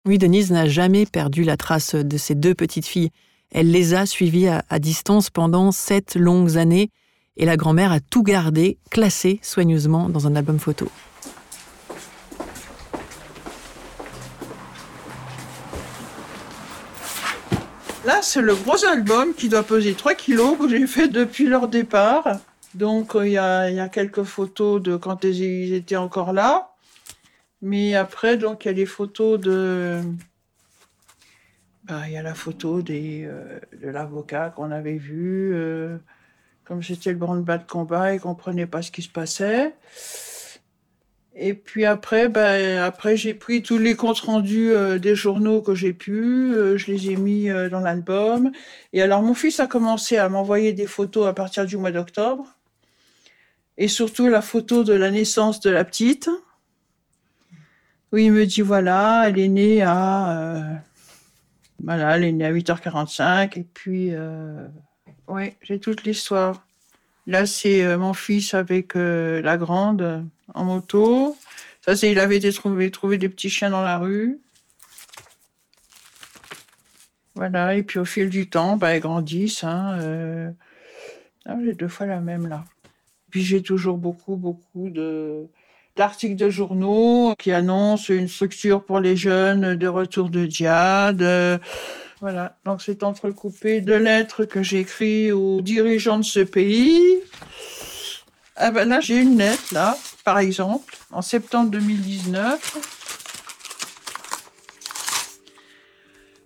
Oui, 0.07 0.17
Denise 0.17 0.51
n'a 0.51 0.67
jamais 0.67 1.05
perdu 1.05 1.43
la 1.43 1.55
trace 1.55 1.93
de 1.93 2.17
ses 2.17 2.33
deux 2.33 2.55
petites 2.55 2.87
filles. 2.87 3.11
Elle 3.51 3.71
les 3.71 3.93
a 3.93 4.05
suivies 4.05 4.47
à, 4.47 4.63
à 4.69 4.79
distance 4.79 5.29
pendant 5.29 5.71
sept 5.71 6.15
longues 6.15 6.57
années 6.57 6.89
et 7.37 7.45
la 7.45 7.55
grand-mère 7.55 7.91
a 7.91 7.99
tout 7.99 8.23
gardé, 8.23 8.79
classé 8.89 9.39
soigneusement 9.43 10.09
dans 10.09 10.25
un 10.25 10.35
album 10.35 10.59
photo. 10.59 10.89
Là, 18.05 18.21
c'est 18.21 18.41
le 18.41 18.53
gros 18.53 18.85
album 18.85 19.33
qui 19.33 19.49
doit 19.49 19.63
peser 19.63 19.95
3 19.95 20.13
kilos 20.13 20.59
que 20.59 20.69
j'ai 20.69 20.85
fait 20.85 21.07
depuis 21.07 21.47
leur 21.47 21.67
départ. 21.67 22.39
Donc, 22.75 23.15
euh, 23.15 23.25
il 23.25 23.31
y, 23.31 23.37
a, 23.39 23.71
y, 23.71 23.79
a, 23.79 23.89
quelques 23.89 24.21
photos 24.21 24.79
de 24.79 24.95
quand 24.95 25.23
ils 25.23 25.73
étaient 25.73 25.95
encore 25.95 26.31
là. 26.31 26.75
Mais 27.63 27.95
après, 27.95 28.37
donc, 28.37 28.65
il 28.65 28.67
y 28.67 28.71
a 28.71 28.73
les 28.73 28.85
photos 28.85 29.39
de. 29.39 30.01
Bah, 31.85 32.03
il 32.05 32.13
y 32.13 32.17
a 32.17 32.21
la 32.21 32.35
photo 32.35 32.83
des, 32.83 33.25
euh, 33.25 33.59
de 33.81 33.89
l'avocat 33.89 34.51
qu'on 34.55 34.69
avait 34.69 34.97
vu. 34.97 35.55
Euh, 35.55 35.97
comme 36.63 36.83
c'était 36.83 37.11
le 37.11 37.17
branle-bas 37.17 37.57
de 37.57 37.65
combat 37.65 38.13
et 38.13 38.19
qu'on 38.19 38.29
comprenait 38.29 38.67
pas 38.67 38.83
ce 38.83 38.91
qui 38.91 39.01
se 39.01 39.09
passait. 39.09 39.73
Et 41.37 41.53
puis 41.53 41.83
après, 41.83 42.29
ben, 42.29 42.79
après 42.81 43.17
j'ai 43.17 43.33
pris 43.33 43.61
tous 43.61 43.77
les 43.77 43.95
comptes 43.95 44.19
rendus 44.19 44.71
euh, 44.71 44.97
des 44.99 45.15
journaux 45.15 45.61
que 45.61 45.75
j'ai 45.75 45.91
pu, 45.91 46.53
euh, 46.53 46.77
je 46.77 46.89
les 46.89 47.11
ai 47.11 47.17
mis 47.17 47.49
euh, 47.49 47.69
dans 47.69 47.81
l'album. 47.81 48.51
Et 48.93 49.01
alors 49.01 49.21
mon 49.21 49.33
fils 49.33 49.59
a 49.59 49.67
commencé 49.67 50.15
à 50.17 50.29
m'envoyer 50.29 50.71
des 50.71 50.87
photos 50.87 51.27
à 51.27 51.33
partir 51.33 51.65
du 51.65 51.75
mois 51.75 51.91
d'octobre, 51.91 52.45
et 53.77 53.89
surtout 53.89 54.29
la 54.29 54.41
photo 54.41 54.85
de 54.85 54.93
la 54.93 55.11
naissance 55.11 55.59
de 55.59 55.69
la 55.69 55.83
petite. 55.83 56.29
Où 58.13 58.17
il 58.17 58.31
me 58.31 58.45
dit 58.45 58.61
voilà, 58.61 59.25
elle 59.27 59.37
est 59.37 59.49
née 59.49 59.81
à, 59.81 60.81
voilà, 61.83 62.15
elle 62.15 62.23
est 62.23 62.31
née 62.31 62.45
à 62.45 62.53
8h45, 62.53 63.59
et 63.59 63.63
puis, 63.73 64.13
oui, 65.27 65.53
j'ai 65.61 65.79
toute 65.79 66.03
l'histoire. 66.05 66.65
Là, 67.27 67.45
c'est 67.45 67.97
mon 67.97 68.13
fils 68.13 68.53
avec 68.53 68.93
la 68.95 69.57
grande 69.57 70.23
en 70.53 70.63
moto. 70.65 71.35
Ça, 71.81 71.95
c'est 71.95 72.11
il 72.11 72.19
avait 72.19 72.37
été 72.37 72.51
trouvé, 72.51 72.91
trouvé 72.91 73.17
des 73.17 73.29
petits 73.29 73.49
chiens 73.49 73.69
dans 73.69 73.83
la 73.83 73.97
rue. 73.97 74.39
Voilà, 77.35 77.75
et 77.75 77.83
puis 77.83 77.99
au 77.99 78.05
fil 78.05 78.29
du 78.29 78.49
temps, 78.49 78.77
bah, 78.77 78.95
ils 78.95 79.01
grandissent. 79.01 79.63
Hein, 79.63 79.97
euh... 80.01 80.51
ah, 81.45 81.57
j'ai 81.63 81.73
deux 81.73 81.89
fois 81.89 82.05
la 82.05 82.21
même 82.21 82.47
là. 82.47 82.63
Puis 83.29 83.43
j'ai 83.43 83.61
toujours 83.61 83.97
beaucoup, 83.97 84.37
beaucoup 84.37 84.89
de 84.89 85.47
d'articles 85.97 86.35
de 86.35 86.49
journaux 86.49 87.35
qui 87.37 87.51
annoncent 87.51 88.13
une 88.13 88.27
structure 88.27 88.83
pour 88.83 88.99
les 88.99 89.15
jeunes 89.15 89.75
de 89.75 89.87
retour 89.87 90.29
de 90.29 90.45
Diade. 90.45 91.61
Voilà, 92.21 92.57
donc 92.65 92.81
c'est 92.81 93.03
entrecoupé 93.03 93.81
de 93.81 93.93
lettres 93.93 94.45
que 94.45 94.63
j'écris 94.63 95.31
aux 95.31 95.61
dirigeants 95.61 96.17
de 96.17 96.23
ce 96.23 96.39
pays. 96.39 97.01
Ah 98.55 98.71
ben 98.71 98.87
là, 98.87 99.01
j'ai 99.01 99.21
une 99.21 99.37
lettre, 99.37 99.73
là, 99.73 99.97
par 100.25 100.39
exemple, 100.39 100.97
en 101.11 101.21
septembre 101.21 101.69
2019. 101.69 102.77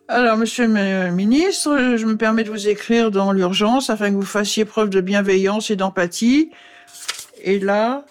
Alors, 0.09 0.35
monsieur 0.35 0.67
le 0.67 1.11
ministre, 1.11 1.95
je 1.95 2.05
me 2.05 2.17
permets 2.17 2.43
de 2.43 2.51
vous 2.51 2.67
écrire 2.67 3.09
dans 3.09 3.31
l'urgence 3.31 3.89
afin 3.89 4.09
que 4.09 4.15
vous 4.15 4.21
fassiez 4.23 4.65
preuve 4.65 4.89
de 4.89 4.99
bienveillance 4.99 5.71
et 5.71 5.77
d'empathie. 5.77 6.51
Et 7.41 7.57
là, 7.57 8.05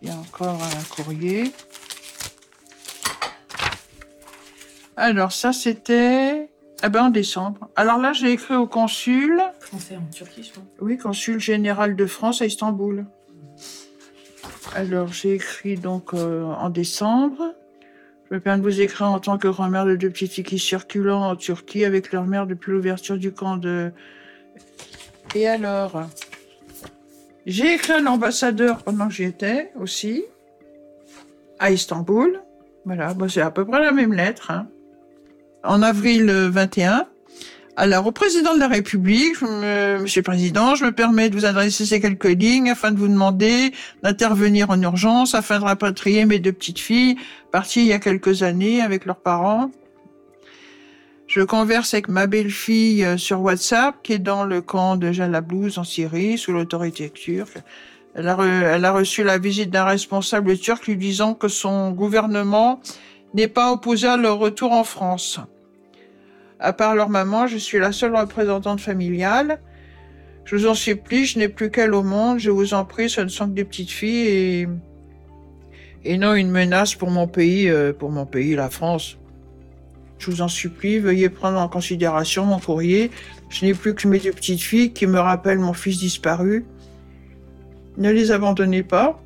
il 0.00 0.08
y 0.08 0.10
a 0.10 0.14
encore 0.14 0.58
un 0.62 0.84
courrier. 0.94 1.52
Alors, 4.96 5.32
ça, 5.32 5.52
c'était 5.52 6.48
eh 6.82 6.88
ben, 6.88 7.04
en 7.04 7.10
décembre. 7.10 7.68
Alors 7.76 7.98
là, 7.98 8.14
j'ai 8.14 8.30
écrit 8.30 8.54
au 8.54 8.66
consul. 8.66 9.42
Français 9.60 9.98
en 9.98 10.10
Turquie, 10.10 10.42
je 10.42 10.52
crois. 10.52 10.62
Oui, 10.80 10.96
consul 10.96 11.38
général 11.38 11.96
de 11.96 12.06
France 12.06 12.40
à 12.40 12.46
Istanbul. 12.46 13.04
Alors, 14.74 15.12
j'ai 15.12 15.34
écrit 15.34 15.76
donc 15.76 16.14
euh, 16.14 16.44
en 16.44 16.70
décembre. 16.70 17.54
Je 18.28 18.36
me 18.36 18.40
permets 18.40 18.62
de 18.62 18.64
vous 18.64 18.80
écrire 18.80 19.08
en 19.08 19.18
tant 19.18 19.38
que 19.38 19.48
grand-mère 19.48 19.84
de 19.84 19.96
deux 19.96 20.10
petites 20.10 20.32
filles 20.32 20.44
qui 20.44 20.58
circulent 20.58 21.10
en 21.10 21.34
Turquie 21.34 21.84
avec 21.84 22.12
leur 22.12 22.24
mère 22.26 22.46
depuis 22.46 22.70
l'ouverture 22.70 23.18
du 23.18 23.32
camp 23.32 23.56
de. 23.56 23.92
Et 25.34 25.48
alors 25.48 26.02
J'ai 27.46 27.74
écrit 27.74 27.94
à 27.94 28.00
l'ambassadeur 28.00 28.82
pendant 28.84 29.08
que 29.08 29.14
j'y 29.14 29.24
étais 29.24 29.72
aussi, 29.78 30.24
à 31.58 31.70
Istanbul. 31.72 32.40
Voilà, 32.84 33.14
bon, 33.14 33.28
c'est 33.28 33.40
à 33.40 33.50
peu 33.50 33.64
près 33.64 33.80
la 33.80 33.92
même 33.92 34.12
lettre. 34.12 34.50
Hein 34.50 34.68
en 35.62 35.82
avril 35.82 36.30
21. 36.30 37.06
Alors, 37.76 38.06
au 38.06 38.12
président 38.12 38.54
de 38.54 38.58
la 38.58 38.68
République, 38.68 39.40
Monsieur 39.40 40.20
le 40.20 40.24
Président, 40.24 40.74
je 40.74 40.84
me 40.84 40.92
permets 40.92 41.30
de 41.30 41.34
vous 41.36 41.44
adresser 41.44 41.86
ces 41.86 42.00
quelques 42.00 42.24
lignes 42.24 42.70
afin 42.70 42.90
de 42.90 42.98
vous 42.98 43.08
demander 43.08 43.72
d'intervenir 44.02 44.70
en 44.70 44.82
urgence 44.82 45.34
afin 45.34 45.60
de 45.60 45.64
rapatrier 45.64 46.26
mes 46.26 46.40
deux 46.40 46.52
petites 46.52 46.80
filles 46.80 47.16
parties 47.52 47.82
il 47.82 47.86
y 47.86 47.92
a 47.92 47.98
quelques 47.98 48.42
années 48.42 48.82
avec 48.82 49.06
leurs 49.06 49.20
parents. 49.20 49.70
Je 51.28 51.42
converse 51.42 51.94
avec 51.94 52.08
ma 52.08 52.26
belle-fille 52.26 53.04
euh, 53.04 53.16
sur 53.16 53.40
WhatsApp 53.40 53.94
qui 54.02 54.14
est 54.14 54.18
dans 54.18 54.44
le 54.44 54.60
camp 54.62 54.96
de 54.96 55.12
Jalablouz 55.12 55.78
en 55.78 55.84
Syrie 55.84 56.38
sous 56.38 56.52
l'autorité 56.52 57.08
turque. 57.08 57.58
Elle 58.16 58.28
a, 58.28 58.36
elle 58.42 58.84
a 58.84 58.92
reçu 58.92 59.22
la 59.22 59.38
visite 59.38 59.70
d'un 59.70 59.84
responsable 59.84 60.58
turc 60.58 60.88
lui 60.88 60.96
disant 60.96 61.34
que 61.34 61.46
son 61.46 61.92
gouvernement 61.92 62.80
n'est 63.34 63.46
pas 63.46 63.70
opposé 63.70 64.08
à 64.08 64.16
leur 64.16 64.38
retour 64.38 64.72
en 64.72 64.82
France. 64.82 65.38
À 66.62 66.74
part 66.74 66.94
leur 66.94 67.08
maman, 67.08 67.46
je 67.46 67.56
suis 67.56 67.78
la 67.78 67.90
seule 67.90 68.14
représentante 68.14 68.82
familiale. 68.82 69.60
Je 70.44 70.56
vous 70.56 70.66
en 70.66 70.74
supplie, 70.74 71.24
je 71.24 71.38
n'ai 71.38 71.48
plus 71.48 71.70
qu'elle 71.70 71.94
au 71.94 72.02
monde. 72.02 72.38
Je 72.38 72.50
vous 72.50 72.74
en 72.74 72.84
prie, 72.84 73.08
ce 73.08 73.22
ne 73.22 73.28
sont 73.28 73.48
que 73.48 73.54
des 73.54 73.64
petites 73.64 73.90
filles 73.90 74.28
et, 74.28 74.68
et 76.04 76.18
non 76.18 76.34
une 76.34 76.50
menace 76.50 76.94
pour 76.94 77.10
mon 77.10 77.26
pays, 77.26 77.70
euh, 77.70 77.94
pour 77.94 78.10
mon 78.10 78.26
pays, 78.26 78.54
la 78.56 78.68
France. 78.68 79.16
Je 80.18 80.30
vous 80.30 80.42
en 80.42 80.48
supplie, 80.48 80.98
veuillez 80.98 81.30
prendre 81.30 81.58
en 81.58 81.68
considération 81.68 82.44
mon 82.44 82.58
courrier. 82.58 83.10
Je 83.48 83.64
n'ai 83.64 83.72
plus 83.72 83.94
que 83.94 84.06
mes 84.06 84.18
deux 84.18 84.32
petites 84.32 84.60
filles 84.60 84.92
qui 84.92 85.06
me 85.06 85.18
rappellent 85.18 85.60
mon 85.60 85.72
fils 85.72 85.98
disparu. 85.98 86.66
Ne 87.96 88.10
les 88.10 88.32
abandonnez 88.32 88.82
pas. 88.82 89.18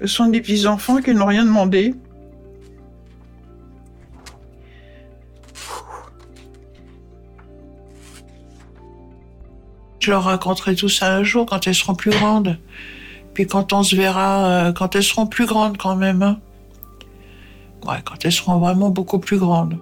Ce 0.00 0.08
sont 0.08 0.26
des 0.26 0.40
petits 0.40 0.66
enfants 0.66 1.00
qui 1.00 1.14
n'ont 1.14 1.26
rien 1.26 1.44
demandé. 1.44 1.94
Je 10.00 10.10
leur 10.10 10.24
raconterai 10.24 10.74
tout 10.74 10.88
ça 10.88 11.14
un 11.14 11.22
jour 11.22 11.44
quand 11.44 11.66
elles 11.66 11.74
seront 11.74 11.94
plus 11.94 12.10
grandes. 12.10 12.58
Puis 13.34 13.46
quand 13.46 13.72
on 13.74 13.82
se 13.82 13.94
verra, 13.94 14.46
euh, 14.46 14.72
quand 14.72 14.96
elles 14.96 15.04
seront 15.04 15.26
plus 15.26 15.46
grandes 15.46 15.76
quand 15.76 15.94
même. 15.94 16.22
Hein. 16.22 16.40
Ouais, 17.86 17.98
quand 18.04 18.24
elles 18.24 18.32
seront 18.32 18.58
vraiment 18.58 18.88
beaucoup 18.88 19.18
plus 19.18 19.38
grandes. 19.38 19.78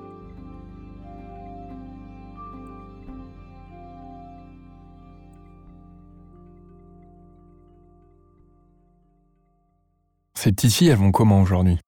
Ces 10.35 10.53
petites 10.53 10.73
filles, 10.73 10.89
elles 10.89 10.97
vont 10.97 11.11
comment 11.11 11.41
aujourd'hui? 11.41 11.79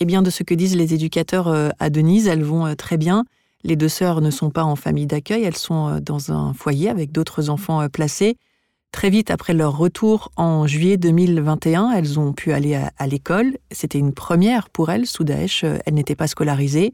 Eh 0.00 0.06
bien, 0.06 0.22
de 0.22 0.30
ce 0.30 0.42
que 0.42 0.54
disent 0.54 0.76
les 0.76 0.94
éducateurs 0.94 1.48
euh, 1.48 1.68
à 1.78 1.90
Denise, 1.90 2.26
elles 2.26 2.42
vont 2.42 2.66
euh, 2.66 2.74
très 2.74 2.96
bien. 2.96 3.24
Les 3.64 3.76
deux 3.76 3.88
sœurs 3.88 4.20
ne 4.20 4.30
sont 4.30 4.50
pas 4.50 4.64
en 4.64 4.76
famille 4.76 5.06
d'accueil, 5.06 5.44
elles 5.44 5.56
sont 5.56 5.88
euh, 5.88 6.00
dans 6.00 6.32
un 6.32 6.52
foyer 6.52 6.88
avec 6.88 7.12
d'autres 7.12 7.50
enfants 7.50 7.80
euh, 7.80 7.88
placés. 7.88 8.36
Très 8.92 9.08
vite 9.08 9.30
après 9.30 9.54
leur 9.54 9.78
retour 9.78 10.30
en 10.36 10.66
juillet 10.66 10.98
2021, 10.98 11.92
elles 11.92 12.20
ont 12.20 12.34
pu 12.34 12.52
aller 12.52 12.74
à, 12.74 13.06
l'école. 13.06 13.56
C'était 13.70 13.98
une 13.98 14.12
première 14.12 14.68
pour 14.68 14.90
elles 14.90 15.06
sous 15.06 15.24
Daesh. 15.24 15.64
Elles 15.64 15.94
n'étaient 15.94 16.14
pas 16.14 16.26
scolarisées. 16.26 16.92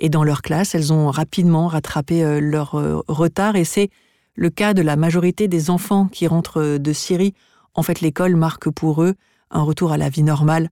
Et 0.00 0.08
dans 0.08 0.24
leur 0.24 0.42
classe, 0.42 0.74
elles 0.74 0.92
ont 0.92 1.10
rapidement 1.10 1.68
rattrapé 1.68 2.24
euh, 2.24 2.40
leur 2.40 2.74
euh, 2.74 3.02
retard. 3.06 3.54
Et 3.56 3.64
c'est 3.64 3.90
le 4.34 4.48
cas 4.48 4.72
de 4.74 4.82
la 4.82 4.96
majorité 4.96 5.46
des 5.46 5.70
enfants 5.70 6.06
qui 6.06 6.26
rentrent 6.26 6.62
euh, 6.62 6.78
de 6.78 6.92
Syrie. 6.92 7.34
En 7.74 7.82
fait, 7.82 8.00
l'école 8.00 8.34
marque 8.34 8.70
pour 8.70 9.02
eux 9.02 9.14
un 9.50 9.62
retour 9.62 9.92
à 9.92 9.98
la 9.98 10.08
vie 10.08 10.22
normale. 10.22 10.70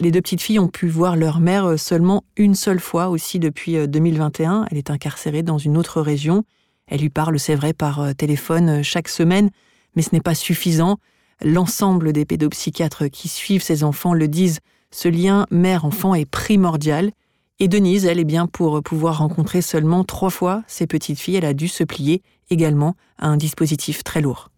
Les 0.00 0.10
deux 0.10 0.20
petites 0.20 0.42
filles 0.42 0.58
ont 0.58 0.68
pu 0.68 0.88
voir 0.88 1.14
leur 1.14 1.40
mère 1.40 1.78
seulement 1.78 2.24
une 2.36 2.54
seule 2.54 2.80
fois 2.80 3.08
aussi 3.08 3.38
depuis 3.38 3.86
2021. 3.86 4.66
Elle 4.70 4.78
est 4.78 4.90
incarcérée 4.90 5.42
dans 5.42 5.58
une 5.58 5.76
autre 5.76 6.00
région. 6.00 6.44
Elle 6.86 7.00
lui 7.00 7.10
parle, 7.10 7.38
c'est 7.38 7.54
vrai, 7.54 7.72
par 7.72 8.14
téléphone 8.16 8.82
chaque 8.82 9.08
semaine 9.08 9.50
mais 9.94 10.02
ce 10.02 10.10
n'est 10.12 10.20
pas 10.20 10.34
suffisant. 10.34 10.98
L'ensemble 11.42 12.12
des 12.12 12.24
pédopsychiatres 12.24 13.10
qui 13.10 13.28
suivent 13.28 13.62
ces 13.62 13.82
enfants 13.84 14.14
le 14.14 14.28
disent, 14.28 14.60
ce 14.90 15.08
lien 15.08 15.46
mère-enfant 15.50 16.14
est 16.14 16.26
primordial. 16.26 17.12
Et 17.58 17.68
Denise, 17.68 18.06
elle 18.06 18.18
est 18.18 18.24
bien 18.24 18.46
pour 18.46 18.82
pouvoir 18.82 19.18
rencontrer 19.18 19.62
seulement 19.62 20.04
trois 20.04 20.30
fois 20.30 20.62
ses 20.66 20.86
petites 20.86 21.18
filles, 21.18 21.36
elle 21.36 21.44
a 21.44 21.54
dû 21.54 21.68
se 21.68 21.84
plier 21.84 22.22
également 22.50 22.94
à 23.18 23.28
un 23.28 23.36
dispositif 23.36 24.02
très 24.02 24.20
lourd. 24.20 24.48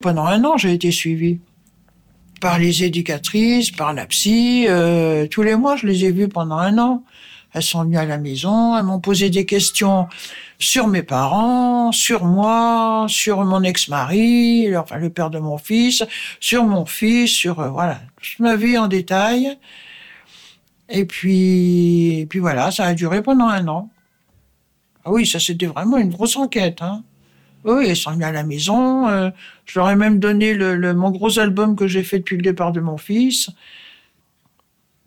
Pendant 0.00 0.24
un 0.24 0.44
an, 0.44 0.56
j'ai 0.56 0.72
été 0.72 0.90
suivie 0.90 1.40
par 2.40 2.58
les 2.58 2.84
éducatrices, 2.84 3.70
par 3.70 3.92
la 3.92 4.06
psy. 4.06 4.66
Euh, 4.68 5.26
tous 5.26 5.42
les 5.42 5.56
mois, 5.56 5.76
je 5.76 5.86
les 5.86 6.04
ai 6.04 6.12
vues 6.12 6.28
pendant 6.28 6.56
un 6.56 6.78
an. 6.78 7.04
Elles 7.54 7.62
sont 7.62 7.82
venues 7.84 7.96
à 7.96 8.04
la 8.04 8.18
maison, 8.18 8.76
elles 8.76 8.84
m'ont 8.84 9.00
posé 9.00 9.30
des 9.30 9.46
questions 9.46 10.06
sur 10.58 10.86
mes 10.86 11.02
parents, 11.02 11.92
sur 11.92 12.24
moi, 12.24 13.06
sur 13.08 13.42
mon 13.44 13.62
ex-mari, 13.62 14.76
enfin 14.76 14.96
le 14.98 15.08
père 15.08 15.30
de 15.30 15.38
mon 15.38 15.56
fils, 15.56 16.04
sur 16.40 16.64
mon 16.64 16.84
fils, 16.84 17.30
sur 17.30 17.60
euh, 17.60 17.70
voilà 17.70 18.00
toute 18.20 18.40
ma 18.40 18.56
vie 18.56 18.76
en 18.76 18.86
détail. 18.86 19.56
Et 20.90 21.04
puis, 21.04 22.20
et 22.20 22.26
puis 22.26 22.38
voilà, 22.38 22.70
ça 22.70 22.84
a 22.84 22.94
duré 22.94 23.22
pendant 23.22 23.48
un 23.48 23.66
an. 23.68 23.90
Ah 25.04 25.10
oui, 25.10 25.26
ça 25.26 25.40
c'était 25.40 25.66
vraiment 25.66 25.96
une 25.96 26.10
grosse 26.10 26.36
enquête. 26.36 26.82
Hein. 26.82 27.02
Oui, 27.64 27.86
elles 27.88 27.96
sont 27.96 28.12
venues 28.12 28.24
à 28.24 28.32
la 28.32 28.44
maison. 28.44 29.08
Euh, 29.08 29.30
je 29.66 29.78
leur 29.78 29.90
ai 29.90 29.96
même 29.96 30.18
donné 30.18 30.54
mon 30.94 31.10
gros 31.10 31.38
album 31.38 31.76
que 31.76 31.86
j'ai 31.86 32.02
fait 32.02 32.18
depuis 32.18 32.36
le 32.36 32.42
départ 32.42 32.72
de 32.72 32.80
mon 32.80 32.96
fils. 32.96 33.50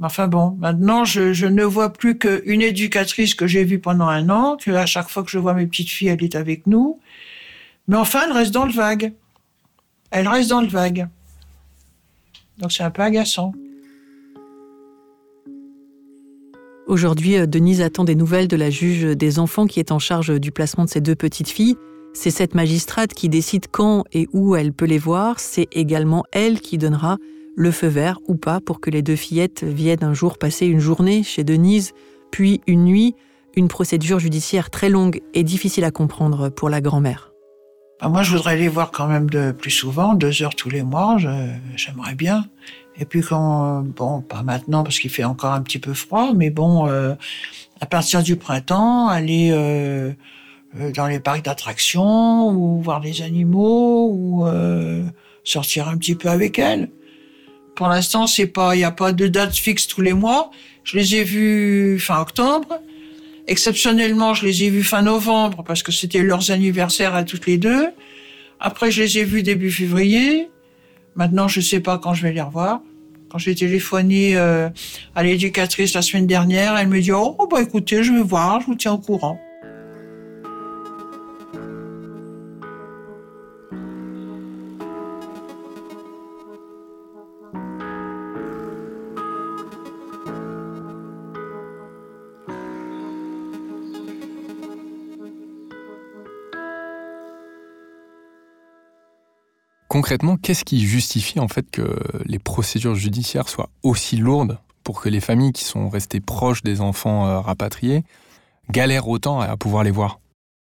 Enfin 0.03 0.27
bon, 0.27 0.57
maintenant, 0.59 1.05
je, 1.05 1.45
ne 1.45 1.63
vois 1.63 1.93
plus 1.93 2.17
qu'une 2.17 2.61
éducatrice 2.61 3.35
que 3.35 3.45
j'ai 3.45 3.63
vue 3.63 3.79
pendant 3.79 4.07
un 4.07 4.29
an, 4.29 4.57
que 4.57 4.71
à 4.71 4.87
chaque 4.87 5.09
fois 5.09 5.23
que 5.23 5.29
je 5.29 5.37
vois 5.37 5.53
mes 5.53 5.67
petites 5.67 5.89
filles, 5.89 6.07
elle 6.07 6.23
est 6.23 6.35
avec 6.35 6.65
nous. 6.65 6.99
Mais 7.87 7.97
enfin, 7.97 8.21
elle 8.25 8.31
reste 8.31 8.51
dans 8.51 8.65
le 8.65 8.71
vague. 8.71 9.13
Elle 10.09 10.27
reste 10.27 10.49
dans 10.49 10.61
le 10.61 10.67
vague. 10.67 11.07
Donc 12.57 12.71
c'est 12.71 12.83
un 12.83 12.89
peu 12.91 13.03
agaçant. 13.03 13.53
Aujourd'hui, 16.87 17.37
euh, 17.37 17.45
Denise 17.45 17.81
attend 17.81 18.03
des 18.03 18.15
nouvelles 18.15 18.47
de 18.47 18.57
la 18.57 18.69
juge 18.69 19.15
des 19.15 19.39
enfants 19.39 19.67
qui 19.67 19.79
est 19.79 19.91
en 19.91 19.99
charge 19.99 20.39
du 20.39 20.51
placement 20.51 20.85
de 20.85 20.89
ses 20.89 20.99
deux 20.99 21.15
petites 21.15 21.49
filles. 21.49 21.77
C'est 22.13 22.31
cette 22.31 22.55
magistrate 22.55 23.13
qui 23.13 23.29
décide 23.29 23.67
quand 23.71 24.03
et 24.11 24.27
où 24.33 24.55
elle 24.55 24.73
peut 24.73 24.85
les 24.85 24.97
voir. 24.97 25.39
C'est 25.39 25.67
également 25.71 26.23
elle 26.31 26.59
qui 26.59 26.77
donnera 26.77 27.17
le 27.55 27.71
feu 27.71 27.87
vert 27.87 28.19
ou 28.27 28.35
pas 28.35 28.59
pour 28.59 28.79
que 28.81 28.89
les 28.89 29.01
deux 29.01 29.15
fillettes 29.15 29.63
viennent 29.63 30.03
un 30.03 30.13
jour 30.13 30.37
passer 30.37 30.65
une 30.67 30.79
journée 30.79 31.23
chez 31.23 31.43
Denise, 31.43 31.93
puis 32.29 32.61
une 32.67 32.83
nuit, 32.83 33.15
une 33.55 33.67
procédure 33.67 34.19
judiciaire 34.19 34.69
très 34.69 34.89
longue 34.89 35.21
et 35.33 35.43
difficile 35.43 35.83
à 35.83 35.91
comprendre 35.91 36.49
pour 36.49 36.69
la 36.69 36.81
grand-mère. 36.81 37.31
Bah, 38.01 38.09
moi, 38.09 38.23
je 38.23 38.35
voudrais 38.35 38.57
les 38.57 38.67
voir 38.67 38.91
quand 38.91 39.07
même 39.07 39.29
de 39.29 39.51
plus 39.51 39.71
souvent, 39.71 40.13
deux 40.13 40.41
heures 40.43 40.55
tous 40.55 40.69
les 40.69 40.83
mois, 40.83 41.17
j'aimerais 41.75 42.15
bien. 42.15 42.45
Et 42.97 43.05
puis 43.05 43.21
quand, 43.21 43.83
bon, 43.83 44.21
pas 44.21 44.43
maintenant 44.43 44.83
parce 44.83 44.99
qu'il 44.99 45.09
fait 45.09 45.23
encore 45.23 45.53
un 45.53 45.61
petit 45.61 45.79
peu 45.79 45.93
froid, 45.93 46.33
mais 46.35 46.49
bon, 46.49 46.87
euh, 46.87 47.13
à 47.79 47.85
partir 47.85 48.21
du 48.21 48.35
printemps, 48.35 49.07
aller 49.07 49.51
euh, 49.53 50.11
dans 50.73 51.07
les 51.07 51.19
parcs 51.19 51.43
d'attractions 51.43 52.49
ou 52.49 52.81
voir 52.81 53.01
des 53.01 53.21
animaux 53.21 54.09
ou 54.11 54.45
sortir 55.43 55.87
un 55.87 55.97
petit 55.97 56.15
peu 56.15 56.29
avec 56.29 56.59
elles. 56.59 56.89
Pour 57.75 57.87
l'instant, 57.87 58.27
c'est 58.27 58.47
pas, 58.47 58.75
il 58.75 58.79
n'y 58.79 58.83
a 58.83 58.91
pas 58.91 59.11
de 59.11 59.27
date 59.27 59.55
fixe 59.55 59.87
tous 59.87 60.01
les 60.01 60.13
mois. 60.13 60.51
Je 60.83 60.97
les 60.97 61.15
ai 61.15 61.23
vus 61.23 61.99
fin 61.99 62.19
octobre. 62.19 62.79
Exceptionnellement, 63.47 64.33
je 64.33 64.45
les 64.45 64.63
ai 64.63 64.69
vus 64.69 64.83
fin 64.83 65.01
novembre 65.01 65.63
parce 65.63 65.83
que 65.83 65.91
c'était 65.91 66.21
leurs 66.21 66.51
anniversaires 66.51 67.15
à 67.15 67.23
toutes 67.23 67.47
les 67.47 67.57
deux. 67.57 67.87
Après, 68.59 68.91
je 68.91 69.01
les 69.01 69.17
ai 69.19 69.23
vus 69.23 69.41
début 69.41 69.71
février. 69.71 70.49
Maintenant, 71.15 71.47
je 71.47 71.59
sais 71.59 71.79
pas 71.79 71.97
quand 71.97 72.13
je 72.13 72.23
vais 72.23 72.33
les 72.33 72.41
revoir. 72.41 72.81
Quand 73.29 73.37
j'ai 73.37 73.55
téléphoné 73.55 74.35
euh, 74.35 74.69
à 75.15 75.23
l'éducatrice 75.23 75.93
la 75.93 76.01
semaine 76.01 76.27
dernière, 76.27 76.77
elle 76.77 76.89
me 76.89 76.99
dit 76.99 77.11
"Oh 77.13 77.47
bah 77.49 77.61
écoutez, 77.61 78.03
je 78.03 78.11
vais 78.11 78.21
voir, 78.21 78.59
je 78.61 78.67
vous 78.67 78.75
tiens 78.75 78.93
au 78.93 78.97
courant." 78.97 79.39
Concrètement, 100.01 100.35
qu'est-ce 100.35 100.65
qui 100.65 100.79
justifie 100.79 101.39
en 101.39 101.47
fait 101.47 101.69
que 101.69 101.95
les 102.25 102.39
procédures 102.39 102.95
judiciaires 102.95 103.47
soient 103.47 103.69
aussi 103.83 104.17
lourdes 104.17 104.57
pour 104.83 104.99
que 104.99 105.09
les 105.09 105.19
familles 105.19 105.51
qui 105.51 105.63
sont 105.63 105.89
restées 105.89 106.19
proches 106.19 106.63
des 106.63 106.81
enfants 106.81 107.27
euh, 107.27 107.39
rapatriés 107.39 108.03
galèrent 108.71 109.07
autant 109.07 109.41
à 109.41 109.55
pouvoir 109.57 109.83
les 109.83 109.91
voir? 109.91 110.19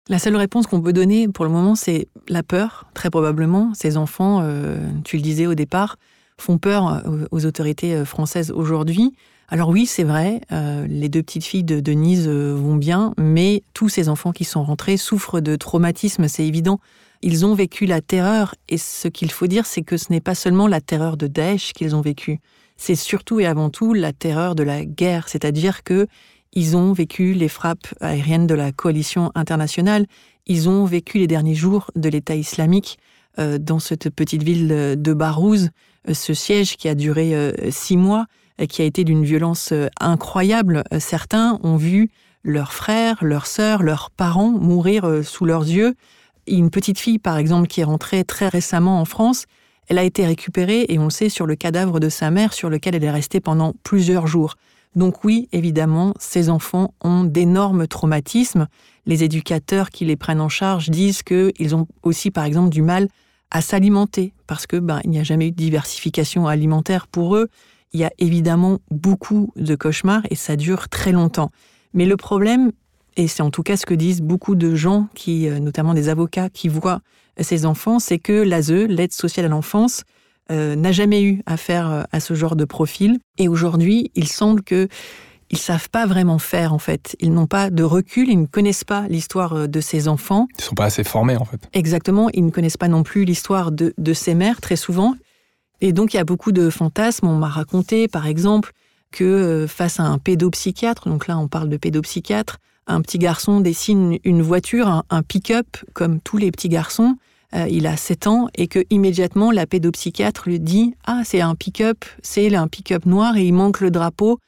La 0.07 0.17
seule 0.17 0.35
réponse 0.35 0.65
qu'on 0.65 0.81
peut 0.81 0.93
donner 0.93 1.27
pour 1.27 1.45
le 1.45 1.51
moment, 1.51 1.75
c'est 1.75 2.07
la 2.27 2.41
peur, 2.41 2.87
très 2.95 3.11
probablement. 3.11 3.71
Ces 3.75 3.97
enfants, 3.97 4.39
euh, 4.41 4.79
tu 5.03 5.17
le 5.17 5.21
disais 5.21 5.45
au 5.45 5.53
départ, 5.53 5.97
font 6.39 6.57
peur 6.57 6.87
euh, 6.87 7.27
aux 7.29 7.45
autorités 7.45 8.03
françaises 8.05 8.49
aujourd'hui. 8.49 9.13
Alors 9.47 9.69
oui, 9.69 9.85
c'est 9.85 10.03
vrai, 10.03 10.41
les 10.87 11.09
deux 11.09 11.21
petites 11.23 11.43
filles 11.43 11.63
de 11.63 11.79
Denise 11.79 12.27
vont 12.27 12.75
bien, 12.75 13.13
mais 13.17 13.63
tous 13.73 13.89
ces 13.89 14.07
enfants 14.07 14.31
qui 14.31 14.43
sont 14.43 14.63
rentrés 14.63 14.95
souffrent 14.95 15.39
de 15.39 15.55
traumatisme, 15.55 16.27
c'est 16.27 16.45
évident. 16.45 16.79
Ils 17.21 17.45
ont 17.45 17.53
vécu 17.53 17.85
la 17.85 18.01
terreur, 18.01 18.55
et 18.69 18.77
ce 18.77 19.07
qu'il 19.07 19.31
faut 19.31 19.47
dire, 19.47 19.65
c'est 19.65 19.81
que 19.81 19.97
ce 19.97 20.11
n'est 20.11 20.21
pas 20.21 20.35
seulement 20.35 20.67
la 20.67 20.81
terreur 20.81 21.17
de 21.17 21.27
Daesh 21.27 21.73
qu'ils 21.73 21.95
ont 21.95 22.01
vécu, 22.01 22.39
c'est 22.77 22.95
surtout 22.95 23.41
et 23.41 23.45
avant 23.45 23.69
tout 23.69 23.93
la 23.93 24.13
terreur 24.13 24.55
de 24.55 24.63
la 24.63 24.85
guerre, 24.85 25.27
c'est-à-dire 25.27 25.83
que 25.83 26.07
ils 26.53 26.77
ont 26.77 26.93
vécu 26.93 27.33
les 27.33 27.49
frappes 27.49 27.87
aériennes 27.99 28.47
de 28.47 28.55
la 28.55 28.71
coalition 28.71 29.31
internationale, 29.35 30.07
ils 30.47 30.67
ont 30.67 30.85
vécu 30.85 31.19
les 31.19 31.27
derniers 31.27 31.55
jours 31.55 31.91
de 31.95 32.09
l'État 32.09 32.35
islamique 32.35 32.97
euh, 33.37 33.57
dans 33.59 33.79
cette 33.79 34.09
petite 34.09 34.43
ville 34.43 34.67
de 34.97 35.13
Barouz, 35.13 35.69
euh, 36.07 36.13
ce 36.13 36.33
siège 36.33 36.75
qui 36.77 36.87
a 36.87 36.95
duré 36.95 37.35
euh, 37.35 37.53
six 37.69 37.97
mois, 37.97 38.25
qui 38.67 38.81
a 38.81 38.85
été 38.85 39.05
d'une 39.05 39.23
violence 39.23 39.73
incroyable. 40.01 40.83
Certains 40.99 41.61
ont 41.63 41.77
vu 41.77 42.09
leurs 42.43 42.73
frères, 42.73 43.23
leurs 43.23 43.45
sœurs, 43.45 43.83
leurs 43.83 44.11
parents 44.11 44.51
mourir 44.51 45.21
sous 45.23 45.45
leurs 45.45 45.61
yeux. 45.61 45.95
Une 46.57 46.71
petite 46.71 46.99
fille, 46.99 47.19
par 47.19 47.37
exemple, 47.37 47.67
qui 47.67 47.81
est 47.81 47.85
rentrée 47.85 48.23
très 48.23 48.47
récemment 48.47 48.99
en 48.99 49.05
France, 49.05 49.45
elle 49.87 49.97
a 49.97 50.03
été 50.03 50.25
récupérée, 50.25 50.85
et 50.89 50.99
on 50.99 51.05
le 51.05 51.09
sait, 51.09 51.29
sur 51.29 51.45
le 51.45 51.55
cadavre 51.55 51.99
de 51.99 52.09
sa 52.09 52.31
mère, 52.31 52.53
sur 52.53 52.69
lequel 52.69 52.95
elle 52.95 53.03
est 53.03 53.11
restée 53.11 53.39
pendant 53.39 53.73
plusieurs 53.83 54.27
jours. 54.27 54.55
Donc 54.95 55.23
oui, 55.23 55.47
évidemment, 55.51 56.13
ces 56.19 56.49
enfants 56.49 56.93
ont 57.01 57.23
d'énormes 57.23 57.87
traumatismes. 57.87 58.67
Les 59.05 59.23
éducateurs 59.23 59.89
qui 59.89 60.05
les 60.05 60.15
prennent 60.15 60.41
en 60.41 60.49
charge 60.49 60.89
disent 60.89 61.21
qu'ils 61.23 61.75
ont 61.75 61.87
aussi, 62.03 62.31
par 62.31 62.43
exemple, 62.45 62.69
du 62.69 62.81
mal 62.81 63.07
à 63.51 63.61
s'alimenter, 63.61 64.33
parce 64.47 64.67
que 64.67 64.77
ben, 64.77 65.01
il 65.03 65.11
n'y 65.11 65.19
a 65.19 65.23
jamais 65.23 65.47
eu 65.47 65.51
de 65.51 65.55
diversification 65.55 66.47
alimentaire 66.47 67.07
pour 67.07 67.35
eux. 67.35 67.47
Il 67.93 67.99
y 67.99 68.03
a 68.03 68.11
évidemment 68.19 68.79
beaucoup 68.91 69.51
de 69.55 69.75
cauchemars 69.75 70.21
et 70.29 70.35
ça 70.35 70.55
dure 70.55 70.89
très 70.89 71.11
longtemps. 71.11 71.49
Mais 71.93 72.05
le 72.05 72.17
problème, 72.17 72.71
et 73.15 73.27
c'est 73.27 73.43
en 73.43 73.51
tout 73.51 73.63
cas 73.63 73.77
ce 73.77 73.85
que 73.85 73.93
disent 73.93 74.21
beaucoup 74.21 74.55
de 74.55 74.75
gens, 74.75 75.07
qui, 75.13 75.47
euh, 75.47 75.59
notamment 75.59 75.93
des 75.93 76.09
avocats, 76.09 76.49
qui 76.49 76.67
voient 76.67 77.01
ces 77.39 77.65
enfants, 77.65 77.99
c'est 77.99 78.19
que 78.19 78.33
l'ASE, 78.33 78.71
l'aide 78.71 79.13
sociale 79.13 79.45
à 79.45 79.49
l'enfance, 79.49 80.03
euh, 80.51 80.75
n'a 80.75 80.91
jamais 80.91 81.21
eu 81.23 81.41
affaire 81.45 81.89
euh, 81.89 82.03
à 82.11 82.19
ce 82.19 82.33
genre 82.33 82.55
de 82.55 82.65
profil. 82.65 83.19
Et 83.37 83.47
aujourd'hui, 83.47 84.11
il 84.15 84.27
semble 84.27 84.63
que 84.63 84.87
ils 85.51 85.57
savent 85.57 85.89
pas 85.89 86.05
vraiment 86.05 86.37
faire 86.37 86.73
en 86.73 86.79
fait. 86.79 87.15
Ils 87.19 87.33
n'ont 87.33 87.47
pas 87.47 87.71
de 87.71 87.83
recul, 87.83 88.29
ils 88.29 88.39
ne 88.39 88.45
connaissent 88.45 88.83
pas 88.83 89.07
l'histoire 89.07 89.67
de 89.67 89.81
ces 89.81 90.07
enfants. 90.07 90.47
Ils 90.59 90.63
sont 90.63 90.75
pas 90.75 90.85
assez 90.85 91.03
formés 91.03 91.37
en 91.37 91.45
fait. 91.45 91.67
Exactement, 91.73 92.29
ils 92.33 92.45
ne 92.45 92.51
connaissent 92.51 92.77
pas 92.77 92.87
non 92.87 93.01
plus 93.01 93.25
l'histoire 93.25 93.71
de, 93.71 93.93
de 93.97 94.13
ces 94.13 94.35
mères 94.35 94.61
très 94.61 94.75
souvent. 94.75 95.15
Et 95.81 95.91
donc 95.91 96.13
il 96.13 96.17
y 96.17 96.19
a 96.19 96.23
beaucoup 96.23 96.51
de 96.51 96.69
fantasmes. 96.69 97.27
On 97.27 97.35
m'a 97.35 97.47
raconté 97.47 98.07
par 98.07 98.27
exemple 98.27 98.73
que 99.11 99.65
face 99.67 99.99
à 99.99 100.03
un 100.03 100.19
pédopsychiatre, 100.19 101.09
donc 101.09 101.27
là 101.27 101.39
on 101.39 101.47
parle 101.47 101.69
de 101.69 101.77
pédopsychiatre, 101.77 102.59
un 102.89 103.01
petit 103.01 103.19
garçon 103.19 103.61
dessine 103.61 104.17
une 104.23 104.41
voiture, 104.41 105.03
un, 105.09 105.23
pick-up, 105.23 105.77
comme 105.93 106.19
tous 106.19 106.37
les 106.37 106.51
petits 106.51 106.69
garçons, 106.69 107.15
euh, 107.55 107.67
il 107.69 107.87
a 107.87 107.95
7 107.95 108.27
ans, 108.27 108.47
et 108.55 108.67
que 108.67 108.83
immédiatement 108.89 109.51
la 109.51 109.65
pédopsychiatre 109.65 110.49
lui 110.49 110.59
dit 110.59 110.95
Ah, 111.05 111.21
c'est 111.23 111.41
un 111.41 111.55
pick-up, 111.55 112.03
c'est 112.21 112.53
un 112.53 112.67
pick-up 112.67 113.05
noir 113.05 113.37
et 113.37 113.45
il 113.45 113.53
manque 113.53 113.79
le 113.79 113.91
drapeau, 113.91 114.39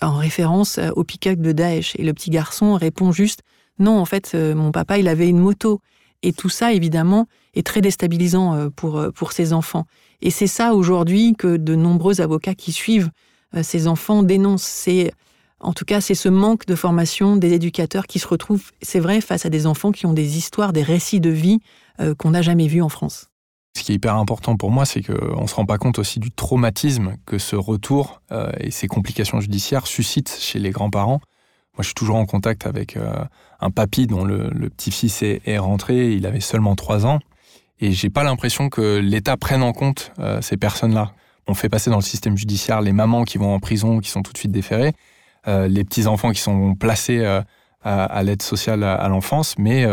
en 0.00 0.16
référence 0.16 0.78
euh, 0.78 0.90
au 0.94 1.04
pick-up 1.04 1.40
de 1.40 1.52
Daesh. 1.52 1.94
Et 1.96 2.04
le 2.04 2.14
petit 2.14 2.30
garçon 2.30 2.74
répond 2.74 3.10
juste 3.12 3.42
Non, 3.78 3.98
en 3.98 4.04
fait, 4.04 4.32
euh, 4.34 4.54
mon 4.54 4.70
papa, 4.70 4.98
il 4.98 5.08
avait 5.08 5.28
une 5.28 5.38
moto. 5.38 5.80
Et 6.22 6.32
tout 6.32 6.48
ça, 6.48 6.72
évidemment, 6.72 7.26
est 7.54 7.66
très 7.66 7.80
déstabilisant 7.80 8.70
pour, 8.76 9.08
pour 9.12 9.32
ces 9.32 9.52
enfants. 9.52 9.86
Et 10.20 10.30
c'est 10.30 10.46
ça 10.46 10.72
aujourd'hui 10.72 11.34
que 11.36 11.56
de 11.56 11.74
nombreux 11.74 12.20
avocats 12.20 12.54
qui 12.54 12.70
suivent 12.70 13.10
ces 13.60 13.88
enfants 13.88 14.22
dénoncent. 14.22 14.62
C'est 14.62 15.10
en 15.62 15.72
tout 15.72 15.84
cas, 15.84 16.00
c'est 16.00 16.14
ce 16.14 16.28
manque 16.28 16.66
de 16.66 16.74
formation 16.74 17.36
des 17.36 17.52
éducateurs 17.52 18.06
qui 18.06 18.18
se 18.18 18.26
retrouvent, 18.26 18.70
c'est 18.82 19.00
vrai, 19.00 19.20
face 19.20 19.46
à 19.46 19.50
des 19.50 19.66
enfants 19.66 19.92
qui 19.92 20.06
ont 20.06 20.12
des 20.12 20.36
histoires, 20.36 20.72
des 20.72 20.82
récits 20.82 21.20
de 21.20 21.30
vie 21.30 21.60
euh, 22.00 22.14
qu'on 22.14 22.30
n'a 22.30 22.42
jamais 22.42 22.66
vus 22.66 22.82
en 22.82 22.88
France. 22.88 23.28
Ce 23.76 23.82
qui 23.82 23.92
est 23.92 23.94
hyper 23.94 24.16
important 24.16 24.56
pour 24.56 24.70
moi, 24.70 24.84
c'est 24.84 25.02
qu'on 25.02 25.42
ne 25.42 25.46
se 25.46 25.54
rend 25.54 25.64
pas 25.64 25.78
compte 25.78 25.98
aussi 25.98 26.18
du 26.20 26.30
traumatisme 26.30 27.14
que 27.24 27.38
ce 27.38 27.56
retour 27.56 28.20
euh, 28.30 28.52
et 28.60 28.70
ces 28.70 28.86
complications 28.86 29.40
judiciaires 29.40 29.86
suscitent 29.86 30.36
chez 30.38 30.58
les 30.58 30.70
grands-parents. 30.70 31.20
Moi, 31.74 31.80
je 31.80 31.84
suis 31.84 31.94
toujours 31.94 32.16
en 32.16 32.26
contact 32.26 32.66
avec 32.66 32.96
euh, 32.96 33.24
un 33.60 33.70
papy 33.70 34.06
dont 34.06 34.24
le, 34.24 34.50
petit-fils 34.68 35.22
est, 35.22 35.58
rentré, 35.58 36.12
il 36.12 36.26
avait 36.26 36.40
seulement 36.40 36.74
3 36.74 37.06
ans, 37.06 37.20
et 37.80 37.92
j'ai 37.92 38.10
pas 38.10 38.24
l'impression 38.24 38.68
que 38.68 38.98
l'État 38.98 39.36
prenne 39.38 39.62
en 39.62 39.72
compte 39.72 40.12
ces 40.40 40.56
personnes-là. 40.56 41.12
On 41.46 41.54
fait 41.54 41.68
passer 41.68 41.88
dans 41.88 41.96
le 41.96 42.02
système 42.02 42.36
judiciaire 42.36 42.80
les 42.80 42.92
mamans 42.92 43.24
qui 43.24 43.38
vont 43.38 43.54
en 43.54 43.58
prison, 43.58 44.00
qui 44.00 44.10
sont 44.10 44.22
tout 44.22 44.32
de 44.32 44.38
suite 44.38 44.52
déférées, 44.52 44.92
les 45.46 45.84
petits-enfants 45.84 46.30
qui 46.30 46.40
sont 46.40 46.74
placés 46.74 47.24
à, 47.82 48.22
l'aide 48.22 48.42
sociale 48.42 48.84
à, 48.84 49.08
l'enfance, 49.08 49.54
mais 49.58 49.86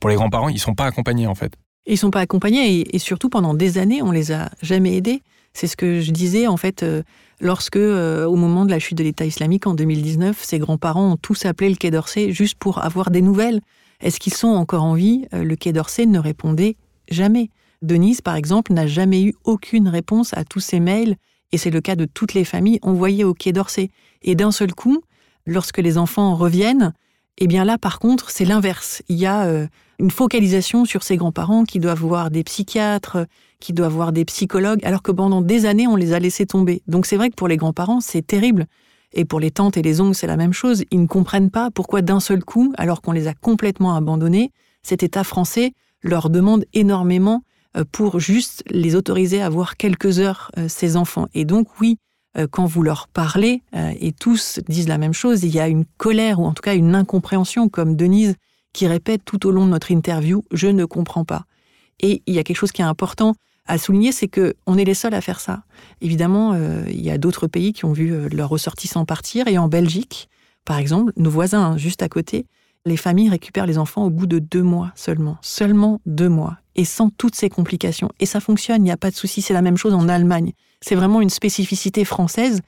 pour 0.00 0.10
les 0.10 0.16
grands-parents, 0.16 0.48
ils 0.48 0.58
sont 0.58 0.74
pas 0.74 0.86
accompagnés 0.86 1.26
en 1.26 1.34
fait. 1.34 1.54
Ils 1.86 1.98
sont 1.98 2.10
pas 2.10 2.20
accompagnés 2.20 2.94
et, 2.94 2.98
surtout 2.98 3.28
pendant 3.28 3.54
des 3.54 3.78
années, 3.78 4.02
on 4.02 4.12
les 4.12 4.32
a 4.32 4.50
jamais 4.62 4.96
aidés. 4.96 5.22
C'est 5.52 5.66
ce 5.66 5.76
que 5.76 6.00
je 6.00 6.10
disais 6.12 6.46
en 6.46 6.56
fait 6.56 6.82
euh, 6.82 7.02
lorsque, 7.40 7.76
euh, 7.76 8.24
au 8.24 8.36
moment 8.36 8.64
de 8.64 8.70
la 8.70 8.78
chute 8.78 8.96
de 8.96 9.02
l'État 9.02 9.26
islamique 9.26 9.66
en 9.66 9.74
2019, 9.74 10.42
ses 10.42 10.58
grands-parents 10.58 11.12
ont 11.12 11.16
tous 11.16 11.44
appelé 11.44 11.68
le 11.68 11.76
Quai 11.76 11.90
d'Orsay 11.90 12.32
juste 12.32 12.56
pour 12.58 12.82
avoir 12.82 13.10
des 13.10 13.20
nouvelles. 13.20 13.60
Est-ce 14.00 14.18
qu'ils 14.18 14.34
sont 14.34 14.48
encore 14.48 14.84
en 14.84 14.94
vie? 14.94 15.26
Euh, 15.34 15.44
Le 15.44 15.56
Quai 15.56 15.72
d'Orsay 15.72 16.06
ne 16.06 16.18
répondait 16.18 16.76
jamais. 17.10 17.50
Denise, 17.82 18.20
par 18.20 18.36
exemple, 18.36 18.72
n'a 18.72 18.86
jamais 18.86 19.22
eu 19.22 19.34
aucune 19.44 19.88
réponse 19.88 20.32
à 20.34 20.44
tous 20.44 20.60
ses 20.60 20.80
mails, 20.80 21.16
et 21.52 21.58
c'est 21.58 21.70
le 21.70 21.80
cas 21.80 21.96
de 21.96 22.06
toutes 22.06 22.34
les 22.34 22.44
familles 22.44 22.78
envoyées 22.82 23.24
au 23.24 23.34
Quai 23.34 23.52
d'Orsay. 23.52 23.90
Et 24.22 24.34
d'un 24.34 24.52
seul 24.52 24.74
coup, 24.74 25.02
lorsque 25.46 25.78
les 25.78 25.98
enfants 25.98 26.34
reviennent, 26.34 26.92
eh 27.38 27.46
bien 27.46 27.64
là, 27.64 27.78
par 27.78 27.98
contre, 27.98 28.30
c'est 28.30 28.44
l'inverse. 28.44 29.02
Il 29.08 29.16
y 29.16 29.26
a 29.26 29.44
euh, 29.44 29.66
une 29.98 30.10
focalisation 30.10 30.84
sur 30.84 31.02
ces 31.02 31.16
grands-parents 31.16 31.64
qui 31.64 31.78
doivent 31.78 32.00
voir 32.00 32.30
des 32.30 32.44
psychiatres, 32.44 33.26
qui 33.60 33.72
doivent 33.72 33.92
voir 33.92 34.12
des 34.12 34.24
psychologues, 34.24 34.84
alors 34.84 35.02
que 35.02 35.12
pendant 35.12 35.40
des 35.40 35.66
années, 35.66 35.86
on 35.86 35.96
les 35.96 36.12
a 36.12 36.18
laissés 36.18 36.46
tomber. 36.46 36.82
Donc 36.86 37.06
c'est 37.06 37.16
vrai 37.16 37.30
que 37.30 37.34
pour 37.34 37.48
les 37.48 37.56
grands-parents, 37.56 38.00
c'est 38.00 38.26
terrible. 38.26 38.66
Et 39.12 39.24
pour 39.24 39.40
les 39.40 39.50
tantes 39.50 39.76
et 39.76 39.82
les 39.82 40.00
oncles, 40.00 40.16
c'est 40.16 40.26
la 40.26 40.36
même 40.36 40.52
chose. 40.52 40.84
Ils 40.90 41.02
ne 41.02 41.06
comprennent 41.06 41.50
pas 41.50 41.70
pourquoi 41.70 42.02
d'un 42.02 42.20
seul 42.20 42.44
coup, 42.44 42.72
alors 42.78 43.02
qu'on 43.02 43.12
les 43.12 43.28
a 43.28 43.34
complètement 43.34 43.94
abandonnés, 43.94 44.52
cet 44.82 45.02
État 45.02 45.22
français 45.22 45.72
leur 46.02 46.30
demande 46.30 46.64
énormément 46.72 47.42
pour 47.90 48.20
juste 48.20 48.62
les 48.70 48.94
autoriser 48.94 49.40
à 49.42 49.48
voir 49.48 49.76
quelques 49.76 50.18
heures 50.18 50.50
euh, 50.58 50.66
ces 50.68 50.96
enfants. 50.96 51.26
Et 51.34 51.44
donc 51.44 51.68
oui, 51.80 51.98
euh, 52.38 52.46
quand 52.50 52.64
vous 52.64 52.82
leur 52.82 53.08
parlez, 53.08 53.62
euh, 53.74 53.92
et 54.00 54.12
tous 54.12 54.60
disent 54.68 54.88
la 54.88 54.98
même 54.98 55.12
chose, 55.12 55.44
il 55.44 55.54
y 55.54 55.60
a 55.60 55.68
une 55.68 55.84
colère 55.98 56.40
ou 56.40 56.46
en 56.46 56.52
tout 56.52 56.62
cas 56.62 56.74
une 56.74 56.94
incompréhension, 56.94 57.68
comme 57.68 57.96
Denise 57.96 58.36
qui 58.72 58.86
répète 58.86 59.22
tout 59.24 59.46
au 59.46 59.50
long 59.50 59.66
de 59.66 59.70
notre 59.70 59.90
interview, 59.90 60.44
je 60.50 60.68
ne 60.68 60.86
comprends 60.86 61.26
pas. 61.26 61.44
Et 62.00 62.22
il 62.26 62.34
y 62.34 62.38
a 62.38 62.42
quelque 62.42 62.56
chose 62.56 62.72
qui 62.72 62.80
est 62.80 62.86
important 62.86 63.34
à 63.66 63.76
souligner, 63.76 64.12
c'est 64.12 64.28
que 64.28 64.54
on 64.66 64.78
est 64.78 64.84
les 64.84 64.94
seuls 64.94 65.14
à 65.14 65.20
faire 65.20 65.40
ça. 65.40 65.62
Évidemment, 66.00 66.52
euh, 66.54 66.84
il 66.88 67.02
y 67.02 67.10
a 67.10 67.18
d'autres 67.18 67.46
pays 67.46 67.74
qui 67.74 67.84
ont 67.84 67.92
vu 67.92 68.28
leurs 68.30 68.48
ressortissants 68.48 69.04
partir, 69.04 69.46
et 69.46 69.58
en 69.58 69.68
Belgique, 69.68 70.30
par 70.64 70.78
exemple, 70.78 71.12
nos 71.16 71.30
voisins 71.30 71.76
juste 71.76 72.02
à 72.02 72.08
côté, 72.08 72.46
les 72.86 72.96
familles 72.96 73.28
récupèrent 73.28 73.66
les 73.66 73.78
enfants 73.78 74.04
au 74.04 74.10
bout 74.10 74.26
de 74.26 74.38
deux 74.38 74.62
mois 74.62 74.90
seulement, 74.96 75.36
seulement 75.42 76.00
deux 76.06 76.30
mois, 76.30 76.56
et 76.76 76.84
sans 76.84 77.10
toutes 77.10 77.34
ces 77.34 77.48
complications. 77.48 78.10
Et 78.20 78.26
ça 78.26 78.40
fonctionne, 78.40 78.82
il 78.82 78.84
n'y 78.84 78.90
a 78.90 78.96
pas 78.96 79.10
de 79.10 79.16
souci, 79.16 79.42
c'est 79.42 79.54
la 79.54 79.62
même 79.62 79.76
chose 79.76 79.94
en 79.94 80.08
Allemagne. 80.08 80.52
C'est 80.80 80.94
vraiment 80.94 81.20
une 81.20 81.30
spécificité 81.30 82.04
française 82.04 82.60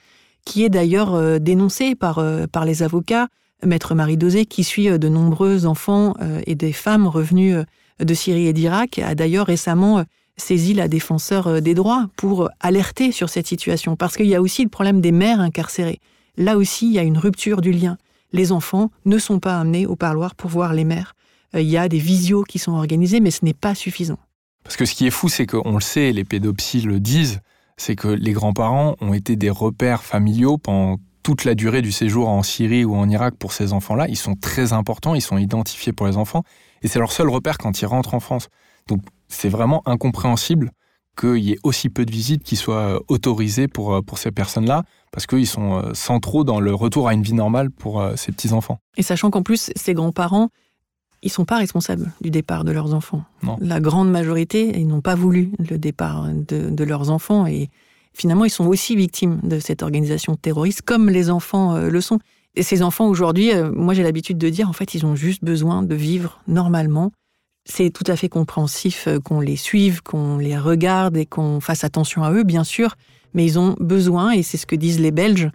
qui 0.44 0.64
est 0.64 0.68
d'ailleurs 0.68 1.14
euh, 1.14 1.38
dénoncée 1.38 1.94
par, 1.94 2.18
euh, 2.18 2.46
par 2.46 2.64
les 2.64 2.82
avocats. 2.82 3.28
Maître 3.64 3.94
Marie 3.94 4.16
Dosé, 4.16 4.44
qui 4.46 4.62
suit 4.62 4.88
euh, 4.88 4.98
de 4.98 5.08
nombreux 5.08 5.66
enfants 5.66 6.14
et 6.46 6.54
des 6.54 6.72
femmes 6.72 7.06
revenus 7.06 7.56
de 8.00 8.14
Syrie 8.14 8.46
et 8.46 8.52
d'Irak, 8.52 8.98
a 8.98 9.14
d'ailleurs 9.14 9.46
récemment 9.46 10.04
saisi 10.36 10.74
la 10.74 10.88
défenseur 10.88 11.62
des 11.62 11.74
droits 11.74 12.08
pour 12.16 12.50
alerter 12.60 13.12
sur 13.12 13.28
cette 13.28 13.46
situation. 13.46 13.96
Parce 13.96 14.16
qu'il 14.16 14.26
y 14.26 14.34
a 14.34 14.42
aussi 14.42 14.64
le 14.64 14.68
problème 14.68 15.00
des 15.00 15.12
mères 15.12 15.40
incarcérées. 15.40 16.00
Là 16.36 16.56
aussi, 16.56 16.86
il 16.86 16.92
y 16.92 16.98
a 16.98 17.02
une 17.02 17.18
rupture 17.18 17.60
du 17.60 17.70
lien. 17.70 17.96
Les 18.32 18.50
enfants 18.50 18.90
ne 19.04 19.16
sont 19.16 19.38
pas 19.38 19.60
amenés 19.60 19.86
au 19.86 19.94
parloir 19.94 20.34
pour 20.34 20.50
voir 20.50 20.72
les 20.72 20.84
mères. 20.84 21.14
Il 21.54 21.68
y 21.68 21.76
a 21.76 21.88
des 21.88 21.98
visios 21.98 22.42
qui 22.42 22.58
sont 22.58 22.72
organisés, 22.72 23.20
mais 23.20 23.30
ce 23.30 23.44
n'est 23.44 23.54
pas 23.54 23.74
suffisant. 23.74 24.18
Parce 24.64 24.76
que 24.76 24.84
ce 24.84 24.94
qui 24.94 25.06
est 25.06 25.10
fou, 25.10 25.28
c'est 25.28 25.46
qu'on 25.46 25.74
le 25.74 25.80
sait, 25.80 26.12
les 26.12 26.24
pédopsies 26.24 26.80
le 26.80 27.00
disent, 27.00 27.40
c'est 27.76 27.96
que 27.96 28.08
les 28.08 28.32
grands-parents 28.32 28.96
ont 29.00 29.12
été 29.12 29.36
des 29.36 29.50
repères 29.50 30.02
familiaux 30.02 30.58
pendant 30.58 30.96
toute 31.22 31.44
la 31.44 31.54
durée 31.54 31.82
du 31.82 31.92
séjour 31.92 32.28
en 32.28 32.42
Syrie 32.42 32.84
ou 32.84 32.94
en 32.94 33.08
Irak 33.08 33.34
pour 33.38 33.52
ces 33.52 33.72
enfants-là. 33.72 34.08
Ils 34.08 34.16
sont 34.16 34.34
très 34.34 34.72
importants, 34.72 35.14
ils 35.14 35.22
sont 35.22 35.38
identifiés 35.38 35.92
pour 35.92 36.06
les 36.06 36.16
enfants, 36.16 36.44
et 36.82 36.88
c'est 36.88 36.98
leur 36.98 37.12
seul 37.12 37.28
repère 37.28 37.58
quand 37.58 37.80
ils 37.80 37.86
rentrent 37.86 38.14
en 38.14 38.20
France. 38.20 38.48
Donc 38.88 39.00
c'est 39.28 39.48
vraiment 39.48 39.82
incompréhensible 39.86 40.70
qu'il 41.18 41.38
y 41.38 41.52
ait 41.52 41.58
aussi 41.62 41.88
peu 41.88 42.04
de 42.04 42.10
visites 42.10 42.42
qui 42.42 42.56
soient 42.56 42.96
euh, 42.96 42.98
autorisées 43.08 43.68
pour, 43.68 43.94
euh, 43.94 44.02
pour 44.02 44.18
ces 44.18 44.32
personnes-là, 44.32 44.82
parce 45.12 45.26
qu'ils 45.26 45.46
sont 45.46 45.78
euh, 45.78 45.94
centraux 45.94 46.44
dans 46.44 46.60
le 46.60 46.74
retour 46.74 47.08
à 47.08 47.14
une 47.14 47.22
vie 47.22 47.34
normale 47.34 47.70
pour 47.70 48.04
ces 48.16 48.32
petits-enfants. 48.32 48.78
Et 48.96 49.02
sachant 49.02 49.30
qu'en 49.30 49.42
plus, 49.42 49.70
ces 49.76 49.94
grands-parents, 49.94 50.48
ils 51.24 51.30
sont 51.30 51.46
pas 51.46 51.56
responsables 51.56 52.12
du 52.20 52.30
départ 52.30 52.64
de 52.64 52.70
leurs 52.70 52.92
enfants. 52.94 53.24
La 53.60 53.80
grande 53.80 54.10
majorité, 54.10 54.78
ils 54.78 54.86
n'ont 54.86 55.00
pas 55.00 55.14
voulu 55.14 55.50
le 55.58 55.78
départ 55.78 56.28
de, 56.28 56.84
leurs 56.84 57.10
enfants 57.10 57.46
et 57.46 57.70
finalement, 58.12 58.44
ils 58.44 58.50
sont 58.50 58.66
aussi 58.66 58.94
victimes 58.94 59.40
de 59.42 59.58
cette 59.58 59.82
organisation 59.82 60.36
terroriste, 60.36 60.82
comme 60.82 61.08
les 61.08 61.30
enfants 61.30 61.74
euh, 61.74 61.88
le 61.88 62.00
sont. 62.00 62.20
Et 62.54 62.62
ces 62.62 62.82
enfants, 62.82 63.08
aujourd'hui, 63.08 63.52
euh, 63.52 63.72
moi 63.72 63.94
j'ai 63.94 64.04
l'habitude 64.04 64.38
de 64.38 64.48
dire, 64.50 64.68
en 64.68 64.72
fait, 64.72 64.94
ils 64.94 65.04
ont 65.04 65.16
juste 65.16 65.42
besoin 65.42 65.82
de 65.82 65.94
vivre 65.94 66.40
normalement. 66.46 67.10
C'est 67.64 67.90
tout 67.90 68.04
à 68.06 68.14
fait 68.14 68.28
compréhensif 68.28 69.08
euh, 69.08 69.18
qu'on 69.18 69.40
les 69.40 69.56
suive, 69.56 70.02
qu'on 70.02 70.36
les 70.36 70.56
regarde 70.56 71.16
et 71.16 71.26
qu'on 71.26 71.60
fasse 71.60 71.84
attention 71.84 72.22
à 72.22 72.32
eux, 72.32 72.44
bien 72.44 72.64
sûr, 72.64 72.96
mais 73.32 73.44
ils 73.44 73.58
ont 73.58 73.74
besoin, 73.80 74.30
et 74.30 74.42
c'est 74.42 74.58
ce 74.58 74.66
que 74.66 74.76
disent 74.76 75.00
les 75.00 75.10
Belges 75.10 75.50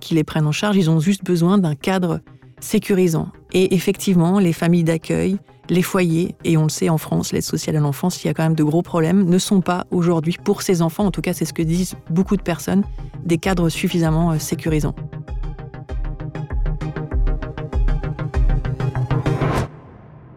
qui 0.00 0.14
les 0.14 0.24
prennent 0.24 0.46
en 0.46 0.52
charge, 0.52 0.76
ils 0.76 0.90
ont 0.90 1.00
juste 1.00 1.22
besoin 1.22 1.58
d'un 1.58 1.74
cadre 1.74 2.20
sécurisant. 2.62 3.28
Et 3.52 3.74
effectivement, 3.74 4.38
les 4.38 4.52
familles 4.52 4.84
d'accueil, 4.84 5.38
les 5.68 5.82
foyers, 5.82 6.34
et 6.44 6.56
on 6.56 6.64
le 6.64 6.68
sait 6.68 6.88
en 6.88 6.98
France, 6.98 7.32
l'aide 7.32 7.42
sociale 7.42 7.76
à 7.76 7.80
l'enfance, 7.80 8.22
il 8.22 8.26
y 8.26 8.30
a 8.30 8.34
quand 8.34 8.42
même 8.42 8.54
de 8.54 8.64
gros 8.64 8.82
problèmes, 8.82 9.24
ne 9.24 9.38
sont 9.38 9.60
pas 9.60 9.86
aujourd'hui, 9.90 10.36
pour 10.42 10.62
ces 10.62 10.82
enfants, 10.82 11.06
en 11.06 11.10
tout 11.10 11.20
cas 11.20 11.32
c'est 11.32 11.44
ce 11.44 11.52
que 11.52 11.62
disent 11.62 11.94
beaucoup 12.10 12.36
de 12.36 12.42
personnes, 12.42 12.84
des 13.24 13.38
cadres 13.38 13.68
suffisamment 13.68 14.32
euh, 14.32 14.38
sécurisants. 14.38 14.94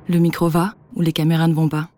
Le 0.08 0.20
micro 0.20 0.50
va 0.50 0.76
ou 0.96 1.02
les 1.02 1.12
caméras 1.12 1.48
ne 1.48 1.54
vont 1.54 1.68
pas? 1.68 1.90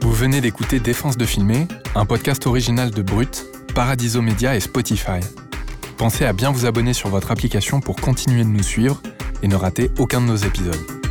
Vous 0.00 0.12
venez 0.12 0.40
d'écouter 0.40 0.80
Défense 0.80 1.18
de 1.18 1.26
filmer, 1.26 1.68
un 1.94 2.06
podcast 2.06 2.46
original 2.46 2.90
de 2.90 3.02
Brut, 3.02 3.44
Paradiso 3.74 4.22
Media 4.22 4.56
et 4.56 4.60
Spotify. 4.60 5.20
Pensez 5.96 6.26
à 6.26 6.34
bien 6.34 6.50
vous 6.50 6.66
abonner 6.66 6.92
sur 6.92 7.08
votre 7.08 7.30
application 7.30 7.80
pour 7.80 7.96
continuer 7.96 8.44
de 8.44 8.50
nous 8.50 8.62
suivre 8.62 9.00
et 9.42 9.48
ne 9.48 9.56
rater 9.56 9.90
aucun 9.98 10.20
de 10.20 10.26
nos 10.26 10.36
épisodes. 10.36 11.05